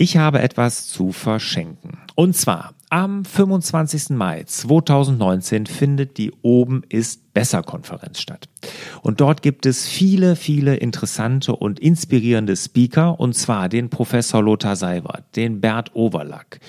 Ich 0.00 0.16
habe 0.16 0.40
etwas 0.40 0.86
zu 0.86 1.10
verschenken. 1.10 1.98
Und 2.14 2.36
zwar 2.36 2.72
am 2.88 3.24
25. 3.24 4.10
Mai 4.10 4.44
2019 4.44 5.66
findet 5.66 6.18
die 6.18 6.32
Oben 6.40 6.84
ist 6.88 7.34
besser 7.34 7.64
Konferenz 7.64 8.20
statt. 8.20 8.48
Und 9.02 9.20
dort 9.20 9.42
gibt 9.42 9.66
es 9.66 9.88
viele, 9.88 10.36
viele 10.36 10.76
interessante 10.76 11.56
und 11.56 11.80
inspirierende 11.80 12.54
Speaker, 12.54 13.18
und 13.18 13.34
zwar 13.34 13.68
den 13.68 13.90
Professor 13.90 14.40
Lothar 14.40 14.76
Seiwert, 14.76 15.24
den 15.34 15.60
Bert 15.60 15.90
Overlack, 15.96 16.60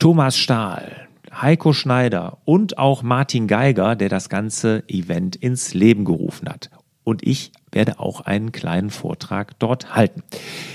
Thomas 0.00 0.36
Stahl, 0.36 1.08
Heiko 1.32 1.72
Schneider 1.72 2.38
und 2.44 2.78
auch 2.78 3.04
Martin 3.04 3.46
Geiger, 3.46 3.94
der 3.94 4.08
das 4.08 4.28
ganze 4.28 4.82
Event 4.88 5.36
ins 5.36 5.72
Leben 5.72 6.04
gerufen 6.04 6.48
hat 6.48 6.68
und 7.04 7.26
ich 7.26 7.52
werde 7.72 7.98
auch 7.98 8.20
einen 8.20 8.52
kleinen 8.52 8.90
Vortrag 8.90 9.58
dort 9.58 9.94
halten. 9.94 10.22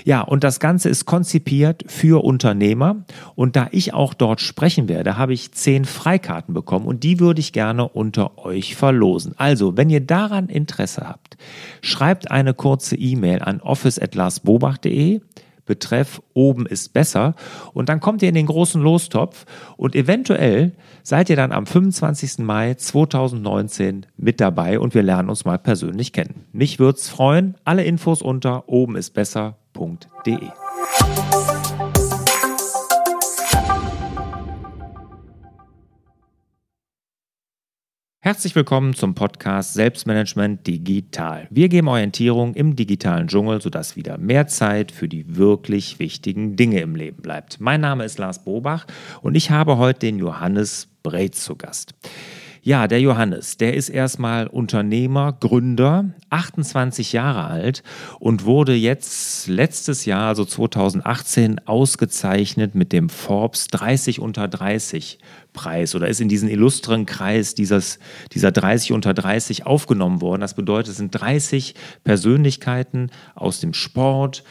Ja, 0.03 0.21
und 0.21 0.43
das 0.43 0.59
Ganze 0.59 0.89
ist 0.89 1.05
konzipiert 1.05 1.83
für 1.87 2.23
Unternehmer 2.23 3.05
und 3.35 3.55
da 3.55 3.67
ich 3.71 3.93
auch 3.93 4.13
dort 4.13 4.41
sprechen 4.41 4.89
werde, 4.89 5.17
habe 5.17 5.33
ich 5.33 5.51
zehn 5.51 5.85
Freikarten 5.85 6.53
bekommen 6.53 6.85
und 6.85 7.03
die 7.03 7.19
würde 7.19 7.39
ich 7.39 7.53
gerne 7.53 7.87
unter 7.87 8.37
euch 8.39 8.75
verlosen. 8.75 9.33
Also, 9.37 9.77
wenn 9.77 9.89
ihr 9.89 10.01
daran 10.01 10.49
Interesse 10.49 11.07
habt, 11.07 11.37
schreibt 11.81 12.31
eine 12.31 12.53
kurze 12.53 12.95
E-Mail 12.95 13.41
an 13.41 13.61
office@larsbobach.de 13.61 15.21
Betreff 15.67 16.21
oben 16.33 16.65
ist 16.65 16.93
besser. 16.93 17.35
Und 17.73 17.89
dann 17.89 17.99
kommt 17.99 18.23
ihr 18.23 18.29
in 18.29 18.35
den 18.35 18.47
großen 18.47 18.81
Lostopf 18.81 19.45
und 19.77 19.95
eventuell 19.95 20.71
seid 21.03 21.29
ihr 21.29 21.35
dann 21.35 21.51
am 21.51 21.67
25. 21.67 22.39
Mai 22.39 22.73
2019 22.73 24.07
mit 24.17 24.41
dabei 24.41 24.79
und 24.79 24.95
wir 24.95 25.03
lernen 25.03 25.29
uns 25.29 25.45
mal 25.45 25.59
persönlich 25.59 26.11
kennen. 26.13 26.45
Mich 26.51 26.79
würde 26.79 26.97
es 26.97 27.09
freuen. 27.09 27.55
Alle 27.63 27.83
Infos 27.83 28.23
unter 28.23 28.67
oben 28.67 28.95
ist 28.95 29.13
besser.de. 29.13 30.49
Herzlich 38.27 38.55
willkommen 38.55 38.93
zum 38.93 39.15
Podcast 39.15 39.73
Selbstmanagement 39.73 40.67
Digital. 40.67 41.47
Wir 41.49 41.69
geben 41.69 41.87
Orientierung 41.87 42.55
im 42.55 42.75
digitalen 42.75 43.29
Dschungel, 43.29 43.61
sodass 43.61 43.95
wieder 43.95 44.17
mehr 44.17 44.47
Zeit 44.47 44.91
für 44.91 45.07
die 45.07 45.37
wirklich 45.37 45.97
wichtigen 45.99 46.57
Dinge 46.57 46.81
im 46.81 46.97
Leben 46.97 47.21
bleibt. 47.21 47.61
Mein 47.61 47.79
Name 47.79 48.03
ist 48.03 48.19
Lars 48.19 48.43
Bobach 48.43 48.85
und 49.21 49.35
ich 49.35 49.49
habe 49.49 49.77
heute 49.77 49.99
den 49.99 50.19
Johannes 50.19 50.89
Breetz 51.03 51.45
zu 51.45 51.55
Gast. 51.55 51.93
Ja, 52.67 52.89
der 52.89 52.99
Johannes, 52.99 53.55
der 53.55 53.75
ist 53.75 53.87
erstmal 53.87 54.47
Unternehmer, 54.47 55.31
Gründer, 55.39 56.09
28 56.31 57.13
Jahre 57.13 57.45
alt 57.45 57.81
und 58.19 58.43
wurde 58.43 58.73
jetzt 58.73 59.47
letztes 59.47 60.03
Jahr, 60.03 60.27
also 60.27 60.43
2018, 60.43 61.65
ausgezeichnet 61.65 62.75
mit 62.75 62.91
dem 62.91 63.07
Forbes 63.07 63.67
30 63.67 64.19
unter 64.19 64.49
30 64.49 65.17
Preis 65.53 65.95
oder 65.95 66.09
ist 66.09 66.19
in 66.19 66.27
diesen 66.27 66.49
illustren 66.49 67.05
Kreis 67.05 67.55
dieses, 67.55 67.99
dieser 68.33 68.51
30 68.51 68.91
unter 68.91 69.13
30 69.13 69.65
aufgenommen 69.65 70.19
worden. 70.19 70.41
Das 70.41 70.53
bedeutet, 70.53 70.91
es 70.91 70.97
sind 70.97 71.11
30 71.11 71.73
Persönlichkeiten 72.03 73.11
aus 73.33 73.61
dem 73.61 73.73
Sport, 73.73 74.43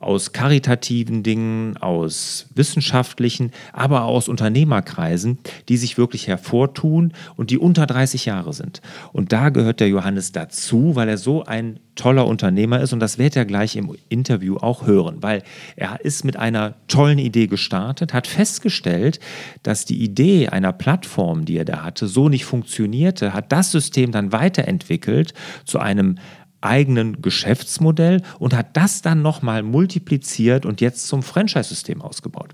aus 0.00 0.32
karitativen 0.32 1.22
Dingen, 1.22 1.76
aus 1.76 2.46
wissenschaftlichen, 2.54 3.52
aber 3.72 4.04
auch 4.04 4.16
aus 4.16 4.28
Unternehmerkreisen, 4.28 5.38
die 5.68 5.76
sich 5.76 5.98
wirklich 5.98 6.26
hervortun 6.26 7.12
und 7.36 7.50
die 7.50 7.58
unter 7.58 7.86
30 7.86 8.24
Jahre 8.24 8.54
sind. 8.54 8.80
Und 9.12 9.32
da 9.32 9.50
gehört 9.50 9.78
der 9.78 9.88
Johannes 9.88 10.32
dazu, 10.32 10.96
weil 10.96 11.08
er 11.08 11.18
so 11.18 11.44
ein 11.44 11.80
toller 11.96 12.26
Unternehmer 12.26 12.80
ist 12.80 12.94
und 12.94 13.00
das 13.00 13.18
wird 13.18 13.36
er 13.36 13.44
gleich 13.44 13.76
im 13.76 13.94
Interview 14.08 14.56
auch 14.56 14.86
hören, 14.86 15.18
weil 15.20 15.42
er 15.76 16.02
ist 16.02 16.24
mit 16.24 16.36
einer 16.36 16.74
tollen 16.88 17.18
Idee 17.18 17.46
gestartet, 17.46 18.14
hat 18.14 18.26
festgestellt, 18.26 19.20
dass 19.62 19.84
die 19.84 20.02
Idee 20.02 20.48
einer 20.48 20.72
Plattform, 20.72 21.44
die 21.44 21.58
er 21.58 21.66
da 21.66 21.82
hatte, 21.82 22.06
so 22.06 22.30
nicht 22.30 22.46
funktionierte, 22.46 23.34
hat 23.34 23.52
das 23.52 23.70
System 23.70 24.12
dann 24.12 24.32
weiterentwickelt 24.32 25.34
zu 25.66 25.78
einem 25.78 26.16
eigenen 26.60 27.22
Geschäftsmodell 27.22 28.22
und 28.38 28.54
hat 28.54 28.76
das 28.76 29.02
dann 29.02 29.22
nochmal 29.22 29.62
multipliziert 29.62 30.66
und 30.66 30.80
jetzt 30.80 31.06
zum 31.08 31.22
Franchise-System 31.22 32.02
ausgebaut. 32.02 32.50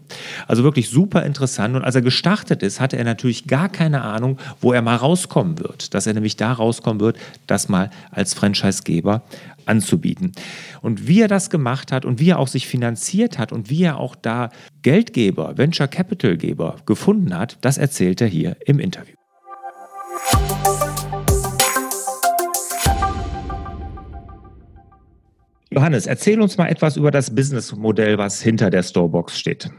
Also 0.46 0.62
wirklich 0.64 0.88
super 0.88 1.24
interessant. 1.24 1.76
Und 1.76 1.84
als 1.84 1.94
er 1.94 2.02
gestartet 2.02 2.62
ist, 2.62 2.80
hatte 2.80 2.96
er 2.96 3.04
natürlich 3.04 3.46
gar 3.46 3.68
keine 3.68 4.02
Ahnung, 4.02 4.38
wo 4.60 4.72
er 4.72 4.82
mal 4.82 4.96
rauskommen 4.96 5.58
wird. 5.58 5.94
Dass 5.94 6.06
er 6.06 6.14
nämlich 6.14 6.36
da 6.36 6.52
rauskommen 6.52 7.00
wird, 7.00 7.18
das 7.46 7.68
mal 7.68 7.90
als 8.10 8.34
Franchisegeber 8.34 9.22
anzubieten. 9.66 10.32
Und 10.80 11.08
wie 11.08 11.20
er 11.20 11.28
das 11.28 11.50
gemacht 11.50 11.92
hat 11.92 12.04
und 12.04 12.20
wie 12.20 12.30
er 12.30 12.38
auch 12.38 12.48
sich 12.48 12.68
finanziert 12.68 13.38
hat 13.38 13.52
und 13.52 13.70
wie 13.70 13.82
er 13.82 13.98
auch 13.98 14.14
da 14.14 14.50
Geldgeber, 14.82 15.58
Venture 15.58 15.88
Capital 15.88 16.36
Geber 16.36 16.76
gefunden 16.86 17.36
hat, 17.36 17.58
das 17.60 17.78
erzählt 17.78 18.20
er 18.20 18.28
hier 18.28 18.56
im 18.64 18.78
Interview. 18.78 19.14
Johannes, 25.70 26.06
erzähl 26.06 26.40
uns 26.40 26.56
mal 26.56 26.68
etwas 26.68 26.96
über 26.96 27.10
das 27.10 27.34
Businessmodell, 27.34 28.18
was 28.18 28.40
hinter 28.40 28.70
der 28.70 28.82
Storebox 28.82 29.38
steht. 29.38 29.70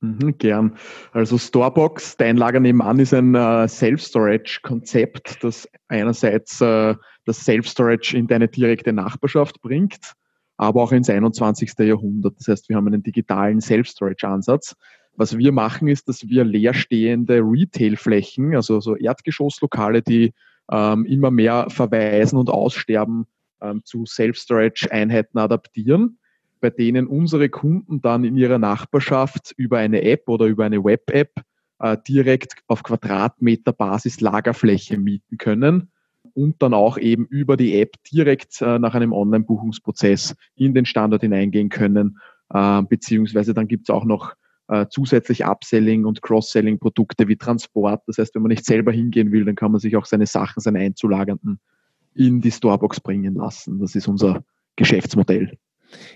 Mhm, 0.00 0.38
gern. 0.38 0.76
Also 1.12 1.38
Storebox, 1.38 2.16
dein 2.16 2.36
Lager 2.36 2.60
nebenan, 2.60 3.00
ist 3.00 3.12
ein 3.12 3.34
äh, 3.34 3.66
Self-Storage-Konzept, 3.66 5.42
das 5.42 5.68
einerseits 5.88 6.60
äh, 6.60 6.94
das 7.24 7.44
Self-Storage 7.44 8.16
in 8.16 8.26
deine 8.26 8.48
direkte 8.48 8.92
Nachbarschaft 8.92 9.60
bringt, 9.60 10.14
aber 10.56 10.82
auch 10.82 10.92
ins 10.92 11.10
21. 11.10 11.72
Jahrhundert. 11.80 12.38
Das 12.38 12.48
heißt, 12.48 12.68
wir 12.68 12.76
haben 12.76 12.86
einen 12.86 13.02
digitalen 13.02 13.60
Self-Storage-Ansatz. 13.60 14.76
Was 15.14 15.36
wir 15.36 15.50
machen, 15.50 15.88
ist, 15.88 16.08
dass 16.08 16.28
wir 16.28 16.44
leerstehende 16.44 17.40
Retail-Flächen, 17.40 18.54
also 18.54 18.78
so 18.78 18.94
Erdgeschosslokale, 18.94 20.00
die 20.00 20.32
ähm, 20.70 21.04
immer 21.06 21.32
mehr 21.32 21.66
verweisen 21.70 22.38
und 22.38 22.50
aussterben, 22.50 23.26
ähm, 23.60 23.82
zu 23.84 24.06
Self-Storage-Einheiten 24.06 25.38
adaptieren, 25.38 26.18
bei 26.60 26.70
denen 26.70 27.06
unsere 27.06 27.48
Kunden 27.48 28.00
dann 28.00 28.24
in 28.24 28.36
ihrer 28.36 28.58
Nachbarschaft 28.58 29.52
über 29.56 29.78
eine 29.78 30.02
App 30.02 30.28
oder 30.28 30.46
über 30.46 30.64
eine 30.64 30.82
Web-App 30.82 31.32
äh, 31.80 31.96
direkt 32.06 32.54
auf 32.66 32.82
Quadratmeter-Basis 32.82 34.20
Lagerfläche 34.20 34.98
mieten 34.98 35.38
können 35.38 35.90
und 36.34 36.62
dann 36.62 36.74
auch 36.74 36.98
eben 36.98 37.26
über 37.26 37.56
die 37.56 37.80
App 37.80 37.94
direkt 38.12 38.60
äh, 38.60 38.78
nach 38.78 38.94
einem 38.94 39.12
Online-Buchungsprozess 39.12 40.34
in 40.56 40.74
den 40.74 40.84
Standort 40.84 41.22
hineingehen 41.22 41.68
können. 41.68 42.18
Äh, 42.52 42.82
beziehungsweise 42.82 43.54
dann 43.54 43.68
gibt 43.68 43.88
es 43.88 43.94
auch 43.94 44.04
noch 44.04 44.34
äh, 44.68 44.86
zusätzlich 44.90 45.44
Upselling 45.44 46.04
und 46.04 46.22
Cross-Selling-Produkte 46.22 47.28
wie 47.28 47.36
Transport. 47.36 48.02
Das 48.06 48.18
heißt, 48.18 48.34
wenn 48.34 48.42
man 48.42 48.50
nicht 48.50 48.64
selber 48.64 48.92
hingehen 48.92 49.32
will, 49.32 49.44
dann 49.44 49.54
kann 49.54 49.72
man 49.72 49.80
sich 49.80 49.96
auch 49.96 50.06
seine 50.06 50.26
Sachen, 50.26 50.60
seine 50.60 50.80
einzulagernden 50.80 51.60
in 52.18 52.40
die 52.40 52.50
Storebox 52.50 53.00
bringen 53.00 53.34
lassen. 53.34 53.78
Das 53.78 53.94
ist 53.94 54.08
unser 54.08 54.42
Geschäftsmodell. 54.76 55.56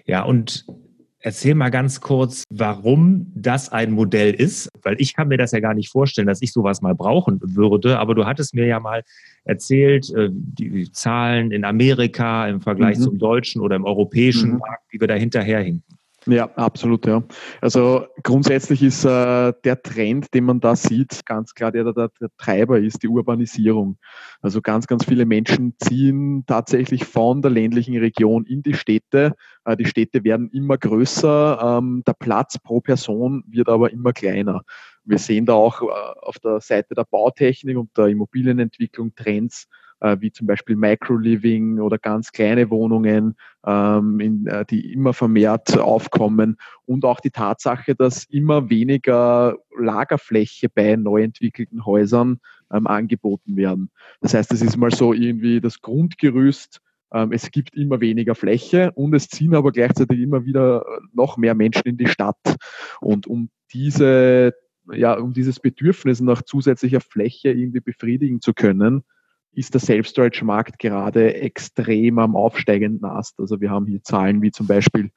Ja, 0.05 0.23
und 0.25 0.67
erzähl 1.21 1.55
mal 1.55 1.71
ganz 1.71 2.01
kurz, 2.01 2.45
warum 2.51 3.31
das 3.35 3.71
ein 3.71 3.93
Modell 3.93 4.35
ist, 4.35 4.69
weil 4.83 4.97
ich 4.99 5.15
kann 5.15 5.29
mir 5.29 5.39
das 5.39 5.53
ja 5.53 5.61
gar 5.61 5.75
nicht 5.75 5.89
vorstellen, 5.89 6.27
dass 6.27 6.43
ich 6.43 6.53
sowas 6.53 6.83
mal 6.83 6.95
brauchen 6.95 7.41
würde, 7.43 7.99
aber 7.99 8.15
du 8.15 8.27
hattest 8.27 8.55
mir 8.55 8.67
ja 8.67 8.81
mal 8.81 9.03
erzählt, 9.45 10.13
äh, 10.15 10.29
die 10.33 10.91
Zahlen 10.93 11.53
in 11.53 11.65
Amerika 11.65 12.49
im 12.49 12.61
Vergleich 12.61 12.99
mhm. 12.99 13.03
zum 13.03 13.19
deutschen 13.19 13.63
oder 13.63 13.77
im 13.77 13.85
europäischen 13.85 14.53
mhm. 14.53 14.59
Markt, 14.59 14.85
wie 14.91 15.01
wir 15.01 15.09
da 15.09 15.15
hinterherhinken. 15.15 15.99
Ja, 16.27 16.45
absolut, 16.55 17.05
ja. 17.07 17.25
Also 17.61 18.07
grundsätzlich 18.23 18.81
ist 18.83 19.05
äh, 19.05 19.53
der 19.65 19.83
Trend, 19.83 20.33
den 20.35 20.45
man 20.45 20.61
da 20.61 20.77
sieht, 20.77 21.27
ganz 21.27 21.53
klar, 21.53 21.73
der, 21.73 21.93
der 21.93 22.11
der 22.21 22.29
Treiber 22.39 22.79
ist, 22.79 23.03
die 23.03 23.09
Urbanisierung. 23.09 23.99
Also 24.41 24.63
ganz, 24.63 24.87
ganz 24.87 25.05
viele 25.05 25.27
Menschen 25.27 25.75
ziehen 25.79 26.45
tatsächlich 26.47 27.07
von 27.07 27.43
der 27.43 27.51
ländlichen 27.51 27.99
Region 27.99 28.47
in 28.47 28.63
die 28.63 28.75
Städte. 28.75 29.35
Äh, 29.65 29.77
die 29.77 29.87
Städte 29.87 30.23
werden 30.23 30.49
immer 30.53 30.79
größer, 30.79 31.79
ähm, 31.79 32.05
der 32.07 32.15
Platz 32.15 32.57
pro 32.57 32.81
Person 32.81 33.43
wird 33.49 33.69
aber 33.69 33.91
immer 33.91 34.13
kleiner. 34.13 34.63
Wir 35.05 35.19
sehen 35.19 35.47
da 35.47 35.55
auch 35.55 35.83
äh, 35.83 35.87
auf 36.21 36.39
der 36.39 36.61
Seite 36.61 36.95
der 36.95 37.05
Bautechnik 37.05 37.77
und 37.77 37.97
der 37.99 38.07
Immobilienentwicklung 38.07 39.13
Trends, 39.17 39.67
wie 40.21 40.33
zum 40.33 40.47
Beispiel 40.47 40.77
Micro-Living 40.77 41.79
oder 41.79 41.99
ganz 41.99 42.33
kleine 42.33 42.71
Wohnungen, 42.71 43.37
ähm, 43.65 44.21
in, 44.21 44.47
äh, 44.47 44.65
die 44.65 44.93
immer 44.93 45.13
vermehrt 45.13 45.79
aufkommen 45.79 46.57
und 46.85 47.05
auch 47.05 47.21
die 47.21 47.31
Tatsache, 47.31 47.95
dass 47.95 48.25
immer 48.25 48.69
weniger 48.69 49.57
Lagerfläche 49.79 50.69
bei 50.69 50.97
neu 50.97 51.23
entwickelten 51.23 51.87
Häusern 51.87 52.41
ähm, 52.73 52.87
angeboten 52.87 53.57
werden. 53.57 53.91
Das 54.21 54.35
heißt, 54.35 54.53
es 54.53 54.63
ist 54.63 54.77
mal 54.77 54.91
so 54.91 55.13
irgendwie 55.13 55.61
das 55.61 55.81
Grundgerüst, 55.81 56.81
ähm, 57.13 57.33
es 57.33 57.51
gibt 57.51 57.77
immer 57.77 58.01
weniger 58.01 58.35
Fläche 58.35 58.91
und 58.93 59.15
es 59.15 59.29
ziehen 59.29 59.55
aber 59.55 59.71
gleichzeitig 59.71 60.19
immer 60.19 60.45
wieder 60.45 60.85
noch 61.13 61.37
mehr 61.37 61.55
Menschen 61.55 61.87
in 61.87 61.97
die 61.97 62.09
Stadt. 62.09 62.57
Und 63.01 63.27
um 63.27 63.51
diese 63.73 64.55
ja, 64.93 65.15
um 65.15 65.33
dieses 65.33 65.61
Bedürfnis 65.61 66.21
nach 66.21 66.43
zusätzlicher 66.43 67.01
Fläche 67.01 67.51
irgendwie 67.51 67.79
befriedigen 67.79 68.41
zu 68.41 68.53
können, 68.53 69.05
ist 69.53 69.75
der 69.75 69.81
Self-Storage-Markt 69.81 70.79
gerade 70.79 71.35
extrem 71.35 72.19
am 72.19 72.37
aufsteigenden 72.37 73.05
Ast. 73.05 73.39
Also 73.39 73.61
wir 73.61 73.71
haben 73.71 73.87
hier 73.87 74.03
Zahlen 74.03 74.41
wie 74.43 74.51
zum 74.51 74.67
Beispiel 74.67 75.11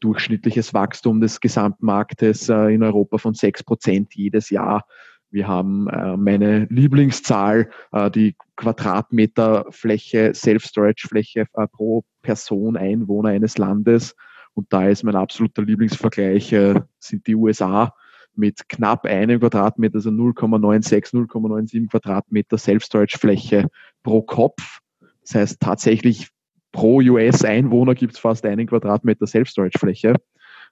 durchschnittliches 0.00 0.74
Wachstum 0.74 1.20
des 1.20 1.40
Gesamtmarktes 1.40 2.48
äh, 2.48 2.74
in 2.74 2.82
Europa 2.82 3.18
von 3.18 3.34
sechs 3.34 3.62
Prozent 3.62 4.14
jedes 4.14 4.50
Jahr. 4.50 4.84
Wir 5.30 5.48
haben 5.48 5.88
äh, 5.88 6.16
meine 6.16 6.66
Lieblingszahl, 6.70 7.70
äh, 7.92 8.10
die 8.10 8.36
Quadratmeter 8.56 9.66
Fläche, 9.70 10.32
Self-Storage-Fläche 10.34 11.46
pro 11.72 12.04
Person, 12.22 12.76
Einwohner 12.76 13.30
eines 13.30 13.58
Landes. 13.58 14.14
Und 14.54 14.72
da 14.72 14.88
ist 14.88 15.02
mein 15.02 15.16
absoluter 15.16 15.62
Lieblingsvergleich, 15.62 16.54
sind 16.98 17.26
die 17.26 17.34
USA 17.34 17.94
mit 18.34 18.68
knapp 18.68 19.04
einem 19.04 19.40
Quadratmeter, 19.40 19.96
also 19.96 20.10
0,96, 20.10 21.12
0,97 21.12 21.90
Quadratmeter 21.90 22.58
Self-Storage-Fläche 22.58 23.68
pro 24.02 24.22
Kopf. 24.22 24.80
Das 25.22 25.34
heißt 25.34 25.60
tatsächlich 25.60 26.30
pro 26.72 27.00
US-Einwohner 27.00 27.94
gibt 27.94 28.14
es 28.14 28.18
fast 28.18 28.44
einen 28.46 28.66
Quadratmeter 28.66 29.26
Self-Storage-Fläche. 29.26 30.14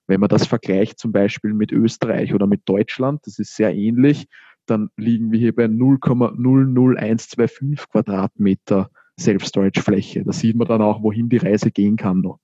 Wenn 0.06 0.20
man 0.20 0.28
das 0.28 0.46
vergleicht 0.46 0.98
zum 0.98 1.12
Beispiel 1.12 1.54
mit 1.54 1.72
Österreich 1.72 2.34
oder 2.34 2.46
mit 2.46 2.62
Deutschland, 2.64 3.26
das 3.26 3.38
ist 3.38 3.54
sehr 3.54 3.74
ähnlich, 3.74 4.26
dann 4.66 4.90
liegen 4.96 5.32
wir 5.32 5.38
hier 5.38 5.54
bei 5.54 5.68
0,00125 5.68 7.88
Quadratmeter 7.90 8.90
Self-Storage-Fläche. 9.18 10.24
Da 10.24 10.32
sieht 10.32 10.56
man 10.56 10.66
dann 10.66 10.82
auch, 10.82 11.02
wohin 11.02 11.28
die 11.28 11.36
Reise 11.36 11.70
gehen 11.70 11.96
kann 11.96 12.22
noch. 12.22 12.40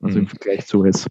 Also 0.00 0.18
mhm. 0.18 0.24
im 0.24 0.28
Vergleich 0.28 0.66
zu 0.66 0.80
US. 0.80 1.06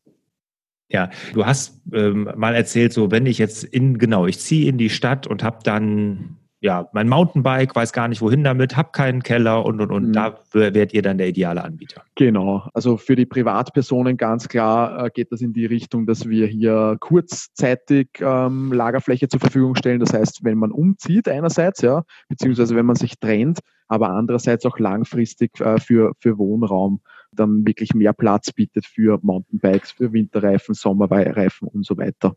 Ja, 0.89 1.09
du 1.33 1.45
hast 1.45 1.81
ähm, 1.93 2.29
mal 2.35 2.55
erzählt, 2.55 2.93
so 2.93 3.11
wenn 3.11 3.25
ich 3.25 3.37
jetzt 3.37 3.63
in, 3.63 3.97
genau, 3.97 4.25
ich 4.25 4.39
ziehe 4.39 4.69
in 4.69 4.77
die 4.77 4.89
Stadt 4.89 5.27
und 5.27 5.43
habe 5.43 5.59
dann 5.63 6.37
ja, 6.59 6.89
mein 6.91 7.07
Mountainbike, 7.07 7.75
weiß 7.75 7.93
gar 7.93 8.07
nicht 8.07 8.21
wohin 8.21 8.43
damit, 8.43 8.75
habe 8.75 8.89
keinen 8.91 9.21
Keller 9.21 9.63
und 9.63 9.79
und 9.79 9.91
und. 9.91 10.07
Mhm. 10.07 10.13
Da 10.13 10.39
werdet 10.53 10.91
ihr 10.93 11.03
dann 11.03 11.19
der 11.19 11.27
ideale 11.27 11.63
Anbieter. 11.63 12.01
Genau. 12.15 12.67
Also 12.73 12.97
für 12.97 13.15
die 13.15 13.27
Privatpersonen 13.27 14.17
ganz 14.17 14.47
klar 14.47 15.05
äh, 15.05 15.09
geht 15.11 15.31
das 15.31 15.41
in 15.41 15.53
die 15.53 15.67
Richtung, 15.67 16.07
dass 16.07 16.27
wir 16.27 16.47
hier 16.47 16.97
kurzzeitig 16.99 18.09
ähm, 18.19 18.73
Lagerfläche 18.73 19.27
zur 19.27 19.39
Verfügung 19.39 19.75
stellen. 19.75 19.99
Das 19.99 20.13
heißt, 20.13 20.43
wenn 20.43 20.57
man 20.57 20.71
umzieht 20.71 21.27
einerseits, 21.29 21.81
ja, 21.81 22.03
beziehungsweise 22.27 22.75
wenn 22.75 22.87
man 22.87 22.95
sich 22.95 23.19
trennt, 23.19 23.59
aber 23.87 24.09
andererseits 24.09 24.65
auch 24.65 24.79
langfristig 24.79 25.59
äh, 25.61 25.79
für, 25.79 26.13
für 26.19 26.39
Wohnraum 26.39 27.01
dann 27.31 27.65
wirklich 27.65 27.93
mehr 27.93 28.13
Platz 28.13 28.51
bietet 28.51 28.85
für 28.85 29.19
Mountainbikes, 29.21 29.91
für 29.91 30.11
Winterreifen, 30.13 30.73
Sommerreifen 30.73 31.67
und 31.67 31.85
so 31.85 31.97
weiter. 31.97 32.35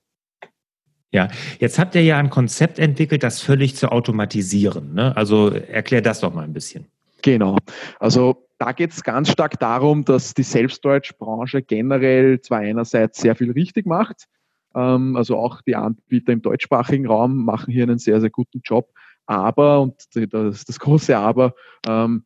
Ja, 1.13 1.29
jetzt 1.59 1.79
habt 1.79 1.95
ihr 1.97 2.05
ja 2.05 2.19
ein 2.19 2.31
Konzept 2.31 2.79
entwickelt, 2.79 3.23
das 3.23 3.41
völlig 3.41 3.75
zu 3.75 3.91
automatisieren. 3.91 4.95
Ne? 4.95 5.17
Also 5.17 5.51
erklär 5.51 6.03
das 6.03 6.21
doch 6.21 6.33
mal 6.33 6.45
ein 6.45 6.53
bisschen. 6.53 6.87
Genau. 7.23 7.57
Also 7.99 8.47
da 8.59 8.73
geht 8.73 8.93
es 8.93 9.03
ganz 9.03 9.31
stark 9.31 9.59
darum, 9.59 10.05
dass 10.05 10.35
die 10.35 10.43
Self-Storage-Branche 10.43 11.63
generell 11.63 12.41
zwar 12.41 12.61
einerseits 12.61 13.21
sehr 13.21 13.35
viel 13.35 13.51
richtig 13.51 13.87
macht, 13.87 14.27
ähm, 14.75 15.17
also 15.17 15.37
auch 15.37 15.63
die 15.63 15.75
Anbieter 15.75 16.33
im 16.33 16.43
deutschsprachigen 16.43 17.07
Raum 17.07 17.45
machen 17.45 17.73
hier 17.73 17.83
einen 17.83 17.99
sehr, 17.99 18.21
sehr 18.21 18.31
guten 18.31 18.61
Job, 18.65 18.91
aber, 19.27 19.81
und 19.81 19.95
das, 20.15 20.65
das 20.65 20.81
große 20.81 21.17
Aber, 21.17 21.55
ähm, 21.87 22.25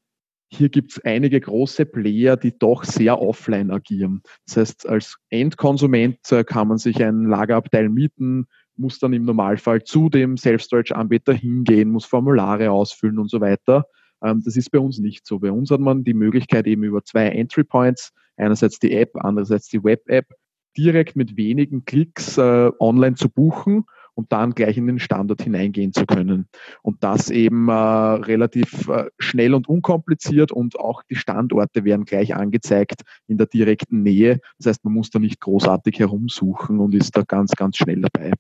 hier 0.55 0.69
gibt 0.69 0.93
es 0.93 1.05
einige 1.05 1.41
große 1.41 1.87
Player, 1.87 2.37
die 2.37 2.57
doch 2.57 2.85
sehr 2.85 3.21
offline 3.21 3.71
agieren. 3.71 4.23
Das 4.47 4.57
heißt, 4.57 4.89
als 4.89 5.17
Endkonsument 5.31 6.19
äh, 6.31 6.45
kann 6.45 6.69
man 6.69 6.79
sich 6.79 7.03
ein 7.03 7.25
Lagerabteil 7.25 7.89
mieten, 7.89 8.47
muss 8.77 8.99
dann 8.99 9.13
im 9.13 9.25
Normalfall 9.25 9.85
zu 9.85 10.09
dem 10.09 10.37
Self-Storage-Anbieter 10.37 11.33
hingehen, 11.33 11.91
muss 11.91 12.05
Formulare 12.05 12.71
ausfüllen 12.71 13.19
und 13.19 13.31
so 13.31 13.41
weiter. 13.41 13.87
Ähm, 14.23 14.43
das 14.45 14.57
ist 14.57 14.71
bei 14.71 14.79
uns 14.79 14.99
nicht 14.99 15.27
so. 15.27 15.39
Bei 15.39 15.51
uns 15.51 15.71
hat 15.71 15.81
man 15.81 16.05
die 16.05 16.15
Möglichkeit 16.15 16.67
eben 16.67 16.85
über 16.85 17.05
zwei 17.05 17.29
Entry 17.29 17.65
Points, 17.65 18.13
einerseits 18.37 18.79
die 18.79 18.93
App, 18.93 19.11
andererseits 19.15 19.69
die 19.69 19.83
Web-App, 19.83 20.27
direkt 20.77 21.15
mit 21.15 21.37
wenigen 21.37 21.85
Klicks 21.85 22.37
äh, 22.39 22.71
online 22.81 23.15
zu 23.15 23.29
buchen 23.29 23.85
und 24.15 24.33
dann 24.33 24.53
gleich 24.53 24.77
in 24.77 24.87
den 24.87 24.99
Standard 24.99 25.43
hineingehen 25.43 25.93
zu 25.93 26.07
können. 26.07 26.47
Und 26.83 27.03
das 27.03 27.31
eben 27.31 27.69
äh, 27.69 27.73
relativ 27.73 28.89
äh, 28.89 29.07
schnell 29.19 29.55
und 29.55 29.69
unkompliziert 29.69 30.53
und 30.53 30.79
auch 30.79 31.03
die 31.11 31.17
Standorte 31.17 31.85
werden 31.85 32.05
gleich 32.05 32.35
angezeigt 32.35 33.03
in 33.27 33.39
der 33.39 33.47
direkten 33.47 34.03
Nähe. 34.03 34.41
Das 34.59 34.67
heißt, 34.67 34.85
man 34.85 34.95
muss 34.95 35.11
da 35.11 35.19
nicht 35.19 35.41
großartig 35.41 35.99
herumsuchen 35.99 36.81
und 36.81 36.95
ist 36.95 37.17
da 37.17 37.23
ganz, 37.23 37.53
ganz 37.53 37.77
schnell 37.77 38.03
dabei. 38.03 38.33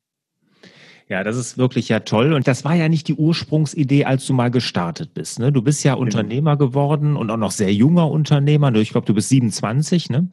Ja, 1.08 1.22
das 1.22 1.36
ist 1.36 1.58
wirklich 1.58 1.90
ja 1.90 2.00
toll. 2.00 2.32
Und 2.32 2.48
das 2.48 2.64
war 2.64 2.74
ja 2.74 2.88
nicht 2.88 3.08
die 3.08 3.14
Ursprungsidee, 3.14 4.06
als 4.06 4.26
du 4.26 4.32
mal 4.32 4.50
gestartet 4.50 5.12
bist. 5.12 5.38
Ne? 5.38 5.52
Du 5.52 5.60
bist 5.60 5.84
ja 5.84 5.92
genau. 5.92 6.02
Unternehmer 6.04 6.56
geworden 6.56 7.16
und 7.16 7.30
auch 7.30 7.36
noch 7.36 7.50
sehr 7.50 7.72
junger 7.74 8.10
Unternehmer. 8.10 8.74
Ich 8.76 8.90
glaube, 8.90 9.06
du 9.06 9.14
bist 9.14 9.28
27, 9.28 10.08
ne? 10.08 10.30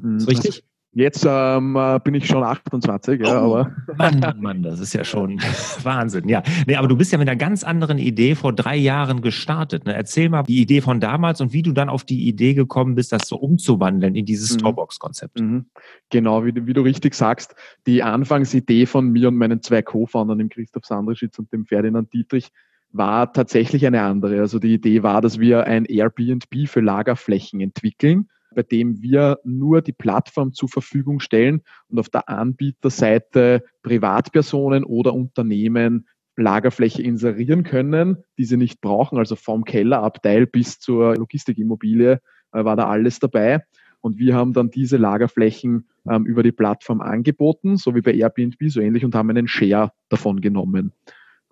Mhm. 0.00 0.16
Ist 0.18 0.28
richtig? 0.28 0.64
Jetzt 0.94 1.26
ähm, 1.28 1.74
äh, 1.74 1.98
bin 1.98 2.14
ich 2.14 2.26
schon 2.26 2.44
28, 2.44 3.20
ja, 3.20 3.42
oh, 3.42 3.56
aber. 3.56 3.76
Mann, 3.98 4.20
Mann, 4.20 4.40
Mann, 4.40 4.62
das 4.62 4.78
ist 4.78 4.94
ja 4.94 5.02
schon 5.02 5.40
Wahnsinn. 5.82 6.28
Ja, 6.28 6.42
nee, 6.66 6.76
aber 6.76 6.86
du 6.86 6.96
bist 6.96 7.10
ja 7.10 7.18
mit 7.18 7.28
einer 7.28 7.36
ganz 7.36 7.64
anderen 7.64 7.98
Idee 7.98 8.36
vor 8.36 8.52
drei 8.52 8.76
Jahren 8.76 9.20
gestartet. 9.20 9.86
Ne? 9.86 9.94
Erzähl 9.94 10.28
mal 10.28 10.44
die 10.44 10.60
Idee 10.60 10.80
von 10.80 11.00
damals 11.00 11.40
und 11.40 11.52
wie 11.52 11.62
du 11.62 11.72
dann 11.72 11.88
auf 11.88 12.04
die 12.04 12.28
Idee 12.28 12.54
gekommen 12.54 12.94
bist, 12.94 13.10
das 13.10 13.26
so 13.26 13.36
umzuwandeln 13.36 14.14
in 14.14 14.24
dieses 14.24 14.52
mhm. 14.52 14.60
Storebox-Konzept. 14.60 15.40
Mhm. 15.40 15.66
Genau, 16.10 16.44
wie, 16.44 16.54
wie, 16.66 16.72
du 16.72 16.82
richtig 16.82 17.14
sagst, 17.14 17.56
die 17.88 18.04
Anfangsidee 18.04 18.86
von 18.86 19.10
mir 19.10 19.28
und 19.28 19.36
meinen 19.36 19.62
zwei 19.62 19.82
Co-Foundern, 19.82 20.38
dem 20.38 20.48
Christoph 20.48 20.86
Sandrischitz 20.86 21.38
und 21.40 21.52
dem 21.52 21.66
Ferdinand 21.66 22.12
Dietrich, 22.12 22.50
war 22.92 23.32
tatsächlich 23.32 23.84
eine 23.84 24.02
andere. 24.02 24.38
Also 24.38 24.60
die 24.60 24.74
Idee 24.74 25.02
war, 25.02 25.20
dass 25.20 25.40
wir 25.40 25.64
ein 25.64 25.84
Airbnb 25.86 26.68
für 26.68 26.80
Lagerflächen 26.80 27.60
entwickeln 27.60 28.28
bei 28.54 28.62
dem 28.62 29.02
wir 29.02 29.38
nur 29.44 29.82
die 29.82 29.92
Plattform 29.92 30.52
zur 30.52 30.68
Verfügung 30.68 31.20
stellen 31.20 31.62
und 31.88 31.98
auf 31.98 32.08
der 32.08 32.28
Anbieterseite 32.28 33.62
Privatpersonen 33.82 34.84
oder 34.84 35.14
Unternehmen 35.14 36.06
Lagerfläche 36.36 37.02
inserieren 37.02 37.62
können, 37.62 38.24
die 38.38 38.44
sie 38.44 38.56
nicht 38.56 38.80
brauchen, 38.80 39.18
also 39.18 39.36
vom 39.36 39.64
Kellerabteil 39.64 40.46
bis 40.46 40.80
zur 40.80 41.16
Logistikimmobilie 41.16 42.20
äh, 42.52 42.64
war 42.64 42.76
da 42.76 42.88
alles 42.88 43.20
dabei. 43.20 43.64
Und 44.00 44.18
wir 44.18 44.34
haben 44.34 44.52
dann 44.52 44.70
diese 44.70 44.96
Lagerflächen 44.96 45.88
ähm, 46.08 46.26
über 46.26 46.42
die 46.42 46.52
Plattform 46.52 47.00
angeboten, 47.00 47.76
so 47.76 47.94
wie 47.94 48.02
bei 48.02 48.12
Airbnb 48.12 48.56
so 48.68 48.80
ähnlich, 48.80 49.04
und 49.04 49.14
haben 49.14 49.30
einen 49.30 49.48
Share 49.48 49.92
davon 50.08 50.40
genommen. 50.40 50.92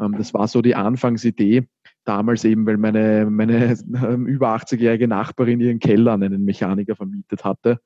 Ähm, 0.00 0.16
das 0.18 0.34
war 0.34 0.48
so 0.48 0.62
die 0.62 0.74
Anfangsidee 0.74 1.68
damals 2.04 2.44
eben, 2.44 2.66
weil 2.66 2.78
meine, 2.78 3.26
meine 3.30 3.72
über 4.26 4.54
80-jährige 4.54 5.08
Nachbarin 5.08 5.60
ihren 5.60 5.78
Keller 5.78 6.12
an 6.12 6.22
einen 6.22 6.44
Mechaniker 6.44 6.96
vermietet 6.96 7.44
hatte. 7.44 7.80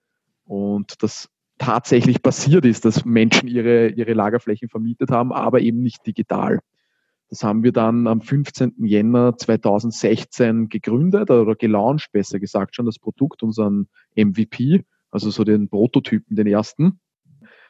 Und 0.45 1.03
das 1.03 1.29
tatsächlich 1.59 2.23
passiert 2.23 2.65
ist, 2.65 2.85
dass 2.85 3.05
Menschen 3.05 3.49
ihre, 3.49 3.89
ihre 3.89 4.13
Lagerflächen 4.13 4.69
vermietet 4.69 5.11
haben, 5.11 5.33
aber 5.33 5.61
eben 5.61 5.83
nicht 5.83 6.07
digital. 6.07 6.61
Das 7.29 7.43
haben 7.43 7.65
wir 7.65 7.73
dann 7.73 8.07
am 8.07 8.21
15. 8.21 8.85
Jänner 8.85 9.37
2016 9.37 10.69
gegründet 10.69 11.31
oder 11.31 11.57
gelauncht, 11.57 12.13
besser 12.13 12.39
gesagt 12.39 12.77
schon 12.77 12.87
das 12.87 12.99
Produkt, 12.99 13.43
unseren 13.43 13.89
MVP, 14.15 14.85
also 15.11 15.31
so 15.31 15.43
den 15.43 15.69
Prototypen, 15.69 16.37
den 16.37 16.47
ersten. 16.47 17.01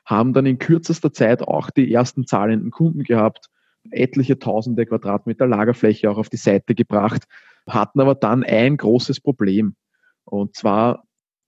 Haben 0.05 0.35
dann 0.35 0.47
in 0.47 0.59
kürzester 0.59 1.13
Zeit 1.13 1.43
auch 1.43 1.71
die 1.71 1.93
ersten 1.93 2.27
zahlenden 2.27 2.71
Kunden 2.71 3.03
gehabt, 3.03 3.49
etliche 3.91 4.39
tausende 4.39 4.87
Quadratmeter 4.87 5.47
Lagerfläche 5.47 6.11
auch 6.11 6.19
auf 6.19 6.29
die 6.29 6.37
Seite 6.37 6.75
gebracht, 6.75 7.25
hatten 7.69 8.01
aber 8.01 8.15
dann 8.15 8.45
ein 8.45 8.77
großes 8.77 9.21
Problem. 9.21 9.75
Und 10.25 10.55
zwar 10.57 11.05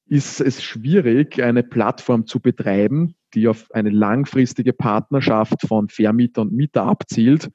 ist 0.06 0.40
es 0.40 0.62
schwierig, 0.62 1.42
eine 1.42 1.62
Plattform 1.62 2.26
zu 2.26 2.40
betreiben, 2.40 3.14
die 3.34 3.48
auf 3.48 3.70
eine 3.72 3.90
langfristige 3.90 4.72
Partnerschaft 4.72 5.66
von 5.66 5.88
Vermieter 5.88 6.42
und 6.42 6.52
Mieter 6.52 6.84
abzielt 6.84 7.50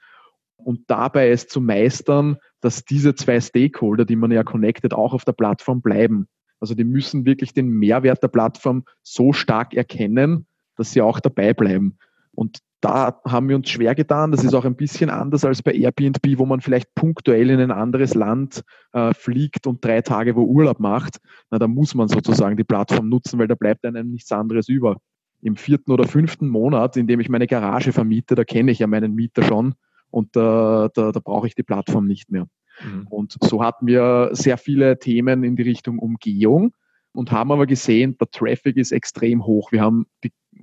und 0.57 0.81
dabei 0.87 1.29
es 1.29 1.47
zu 1.47 1.61
meistern, 1.61 2.37
dass 2.61 2.85
diese 2.85 3.15
zwei 3.15 3.39
Stakeholder, 3.41 4.05
die 4.05 4.15
man 4.15 4.31
ja 4.31 4.43
connected, 4.43 4.93
auch 4.93 5.13
auf 5.13 5.25
der 5.25 5.33
Plattform 5.33 5.81
bleiben. 5.81 6.27
Also 6.59 6.75
die 6.75 6.85
müssen 6.85 7.25
wirklich 7.25 7.53
den 7.53 7.67
Mehrwert 7.69 8.23
der 8.23 8.29
Plattform 8.29 8.85
so 9.01 9.33
stark 9.33 9.73
erkennen, 9.73 10.47
dass 10.75 10.91
sie 10.91 11.01
auch 11.01 11.19
dabei 11.19 11.53
bleiben. 11.53 11.97
Und 12.31 12.59
da 12.83 13.21
haben 13.25 13.47
wir 13.47 13.55
uns 13.55 13.69
schwer 13.69 13.95
getan. 13.95 14.31
Das 14.31 14.43
ist 14.43 14.53
auch 14.53 14.65
ein 14.65 14.75
bisschen 14.75 15.09
anders 15.09 15.45
als 15.45 15.63
bei 15.63 15.71
Airbnb, 15.71 16.37
wo 16.37 16.45
man 16.45 16.59
vielleicht 16.59 16.93
punktuell 16.95 17.49
in 17.49 17.61
ein 17.61 17.71
anderes 17.71 18.13
Land 18.13 18.61
äh, 18.91 19.13
fliegt 19.13 19.67
und 19.67 19.83
drei 19.85 20.01
Tage 20.01 20.35
wo 20.35 20.43
Urlaub 20.43 20.81
macht. 20.81 21.19
Na, 21.49 21.59
da 21.59 21.67
muss 21.67 21.95
man 21.95 22.09
sozusagen 22.09 22.57
die 22.57 22.65
Plattform 22.65 23.07
nutzen, 23.07 23.39
weil 23.39 23.47
da 23.47 23.55
bleibt 23.55 23.85
einem 23.85 24.11
nichts 24.11 24.33
anderes 24.33 24.67
über. 24.67 24.97
Im 25.41 25.55
vierten 25.55 25.91
oder 25.91 26.05
fünften 26.05 26.49
Monat, 26.49 26.97
in 26.97 27.07
dem 27.07 27.21
ich 27.21 27.29
meine 27.29 27.47
Garage 27.47 27.93
vermiete, 27.93 28.35
da 28.35 28.43
kenne 28.43 28.71
ich 28.71 28.79
ja 28.79 28.87
meinen 28.87 29.15
Mieter 29.15 29.43
schon 29.43 29.75
und 30.09 30.35
äh, 30.35 30.39
da, 30.39 30.89
da 30.93 31.19
brauche 31.23 31.47
ich 31.47 31.55
die 31.55 31.63
Plattform 31.63 32.05
nicht 32.05 32.31
mehr. 32.31 32.47
Mhm. 32.83 33.07
Und 33.07 33.37
so 33.41 33.63
hatten 33.63 33.87
wir 33.87 34.29
sehr 34.33 34.57
viele 34.57 34.99
Themen 34.99 35.45
in 35.45 35.55
die 35.55 35.63
Richtung 35.63 35.99
Umgehung 35.99 36.73
und 37.13 37.31
haben 37.31 37.51
aber 37.51 37.65
gesehen, 37.67 38.17
der 38.19 38.29
Traffic 38.29 38.77
ist 38.77 38.91
extrem 38.91 39.45
hoch. 39.45 39.71
Wir 39.71 39.81
haben 39.81 40.07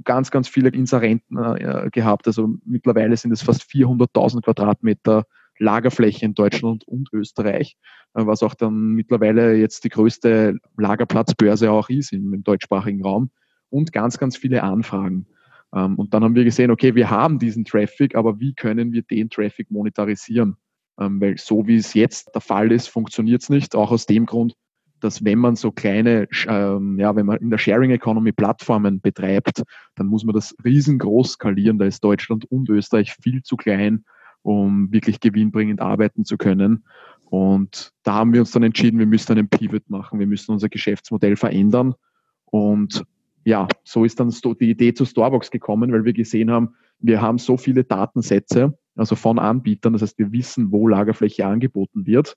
ganz, 0.04 0.30
ganz 0.30 0.49
viele 0.49 0.69
Inserenten 0.71 1.37
äh, 1.38 1.88
gehabt. 1.90 2.26
Also 2.26 2.54
mittlerweile 2.64 3.16
sind 3.16 3.33
es 3.33 3.42
fast 3.42 3.62
400.000 3.62 4.42
Quadratmeter 4.42 5.25
Lagerfläche 5.59 6.25
in 6.25 6.35
Deutschland 6.35 6.85
und 6.88 7.12
Österreich, 7.12 7.76
äh, 8.14 8.26
was 8.26 8.42
auch 8.42 8.54
dann 8.54 8.92
mittlerweile 8.92 9.54
jetzt 9.54 9.85
die 9.85 9.90
größte 9.90 10.59
Lagerplatzbörse 10.76 11.71
auch 11.71 11.88
ist 11.88 12.12
im, 12.12 12.33
im 12.35 12.42
deutschsprachigen 12.42 13.02
Raum. 13.02 13.30
und 13.69 13.92
ganz, 13.92 14.19
ganz 14.19 14.37
viele 14.37 14.62
Anfragen. 14.62 15.26
Ähm, 15.75 15.97
und 15.97 16.14
dann 16.14 16.25
haben 16.25 16.35
wir 16.35 16.45
gesehen, 16.45 16.71
okay, 16.71 16.95
wir 16.95 17.11
haben 17.11 17.38
diesen 17.38 17.64
Traffic, 17.64 18.16
aber 18.16 18.40
wie 18.40 18.54
können 18.54 18.92
wir 18.92 19.02
den 19.02 19.30
Traffic 19.30 19.71
monetarisieren? 19.71 20.57
Ähm, 20.99 21.21
weil 21.21 21.38
so 21.38 21.66
wie 21.66 21.76
es 21.76 21.95
jetzt 21.95 22.35
der 22.35 22.40
Fall 22.40 22.73
ist, 22.73 22.88
funktioniert 22.88 23.42
es 23.42 23.50
nicht. 23.50 23.76
Auch 23.76 23.92
aus 23.92 24.07
dem 24.07 24.26
Grund, 24.26 24.54
dass 25.00 25.25
wenn 25.25 25.38
man 25.38 25.57
so 25.57 25.71
kleine, 25.71 26.28
ähm, 26.47 26.99
ja, 26.99 27.14
wenn 27.16 27.26
man 27.26 27.38
in 27.38 27.50
der 27.50 27.59
Sharing 27.59 27.90
Economy 27.90 28.33
Plattformen 28.33 29.00
betreibt, 29.00 29.62
dann 29.97 30.07
muss 30.07 30.25
man 30.25 30.35
das 30.35 30.54
riesengroß 30.64 31.33
skalieren. 31.33 31.78
Da 31.78 31.87
ist 31.87 32.04
Deutschland 32.04 32.45
und 32.50 32.69
Österreich 32.69 33.14
viel 33.21 33.42
zu 33.42 33.57
klein, 33.57 34.04
um 34.42 34.92
wirklich 34.92 35.21
gewinnbringend 35.21 35.80
arbeiten 35.80 36.25
zu 36.25 36.37
können. 36.37 36.85
Und 37.25 37.92
da 38.02 38.14
haben 38.14 38.33
wir 38.33 38.40
uns 38.40 38.50
dann 38.50 38.62
entschieden, 38.62 38.99
wir 38.99 39.07
müssen 39.07 39.33
einen 39.33 39.49
Pivot 39.49 39.88
machen, 39.88 40.19
wir 40.19 40.26
müssen 40.26 40.52
unser 40.52 40.69
Geschäftsmodell 40.69 41.37
verändern. 41.37 41.95
Und 42.47 43.04
ja, 43.45 43.69
so 43.85 44.04
ist 44.04 44.21
dann 44.21 44.35
die 44.61 44.71
Idee 44.71 44.95
zu 44.95 45.04
Storebox 45.04 45.50
gekommen, 45.50 45.92
weil 45.92 46.04
wir 46.04 46.12
gesehen 46.12 46.50
haben, 46.50 46.75
wir 46.99 47.23
haben 47.23 47.38
so 47.38 47.57
viele 47.57 47.85
Datensätze, 47.85 48.76
also 48.97 49.16
von 49.16 49.38
Anbietern, 49.38 49.95
das 49.95 50.02
heißt, 50.02 50.19
wir 50.19 50.33
wissen, 50.33 50.73
wo 50.73 50.88
Lagerfläche 50.88 51.47
angeboten 51.47 52.07
wird 52.07 52.37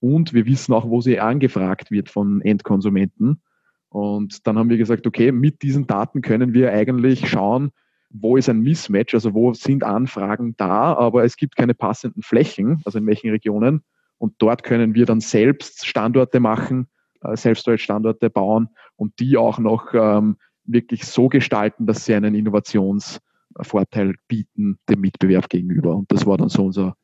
und 0.00 0.34
wir 0.34 0.46
wissen 0.46 0.72
auch, 0.74 0.88
wo 0.88 1.00
sie 1.00 1.20
angefragt 1.20 1.90
wird 1.90 2.10
von 2.10 2.40
Endkonsumenten. 2.42 3.40
Und 3.88 4.46
dann 4.46 4.58
haben 4.58 4.70
wir 4.70 4.76
gesagt, 4.76 5.06
okay, 5.06 5.32
mit 5.32 5.62
diesen 5.62 5.86
Daten 5.86 6.20
können 6.20 6.52
wir 6.52 6.72
eigentlich 6.72 7.28
schauen, 7.28 7.70
wo 8.10 8.36
ist 8.36 8.48
ein 8.48 8.60
Mismatch, 8.60 9.14
also 9.14 9.34
wo 9.34 9.54
sind 9.54 9.82
Anfragen 9.82 10.56
da, 10.56 10.94
aber 10.94 11.24
es 11.24 11.36
gibt 11.36 11.56
keine 11.56 11.74
passenden 11.74 12.22
Flächen, 12.22 12.80
also 12.84 12.98
in 12.98 13.06
welchen 13.06 13.30
Regionen. 13.30 13.82
Und 14.18 14.34
dort 14.38 14.62
können 14.62 14.94
wir 14.94 15.06
dann 15.06 15.20
selbst 15.20 15.86
Standorte 15.86 16.38
machen, 16.38 16.86
äh, 17.22 17.36
Self-Storage-Standorte 17.36 18.30
bauen 18.30 18.68
und 18.96 19.18
die 19.18 19.36
auch 19.36 19.58
noch 19.58 19.92
ähm, 19.94 20.36
wirklich 20.64 21.04
so 21.04 21.28
gestalten, 21.28 21.86
dass 21.86 22.04
sie 22.04 22.14
einen 22.14 22.34
Innovationsvorteil 22.34 24.14
bieten 24.28 24.78
dem 24.88 25.00
Mitbewerb 25.00 25.48
gegenüber. 25.48 25.94
Und 25.96 26.10
das 26.12 26.24
war 26.24 26.36
dann 26.36 26.48
so 26.48 26.64
unser, 26.64 26.96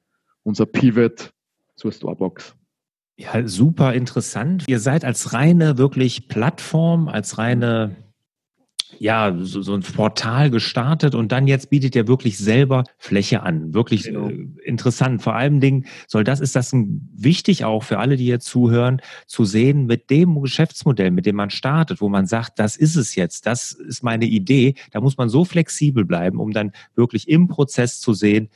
unser 0.45 0.67
Pivot 0.67 1.33
zur 1.77 1.93
Storebox. 1.93 2.55
Ja, 3.21 3.47
super 3.47 3.93
interessant. 3.93 4.65
Ihr 4.67 4.81
seid 4.81 5.05
als 5.05 5.35
reine 5.35 5.77
wirklich 5.77 6.27
Plattform, 6.29 7.07
als 7.07 7.37
reine 7.37 7.95
ja, 8.99 9.35
so, 9.39 9.63
so 9.63 9.75
ein 9.75 9.83
Portal 9.83 10.51
gestartet 10.51 11.15
und 11.15 11.31
dann 11.31 11.47
jetzt 11.47 11.71
bietet 11.71 11.95
ihr 11.95 12.09
wirklich 12.09 12.39
selber 12.39 12.85
Fläche 12.99 13.43
an. 13.43 13.73
Wirklich 13.75 14.05
genau. 14.05 14.29
äh, 14.29 14.49
interessant. 14.65 15.23
Vor 15.23 15.35
allem 15.35 15.61
Dingen 15.61 15.87
soll 16.07 16.25
das, 16.25 16.41
ist 16.41 16.57
das 16.57 16.73
ein, 16.73 17.09
wichtig 17.15 17.65
auch 17.65 17.83
für 17.83 17.99
alle, 17.99 18.17
die 18.17 18.25
hier 18.25 18.41
zuhören, 18.41 19.01
zu 19.27 19.45
sehen 19.45 19.87
mit 19.87 20.11
dem 20.11 20.41
Geschäftsmodell, 20.41 21.11
mit 21.11 21.27
dem 21.27 21.37
man 21.37 21.51
startet, 21.51 22.01
wo 22.01 22.09
man 22.09 22.27
sagt, 22.27 22.59
das 22.59 22.77
ist 22.77 22.97
es 22.97 23.15
jetzt, 23.15 23.47
das 23.47 23.73
ist 23.73 24.03
meine 24.03 24.27
Idee. 24.27 24.75
Da 24.93 25.01
muss 25.01 25.19
man 25.19 25.29
so 25.29 25.45
flexibel 25.45 26.05
bleiben, 26.05 26.39
um 26.39 26.53
dann 26.53 26.73
wirklich 26.95 27.29
im 27.29 27.49
Prozess 27.49 28.01
zu 28.01 28.15
sehen, 28.15 28.49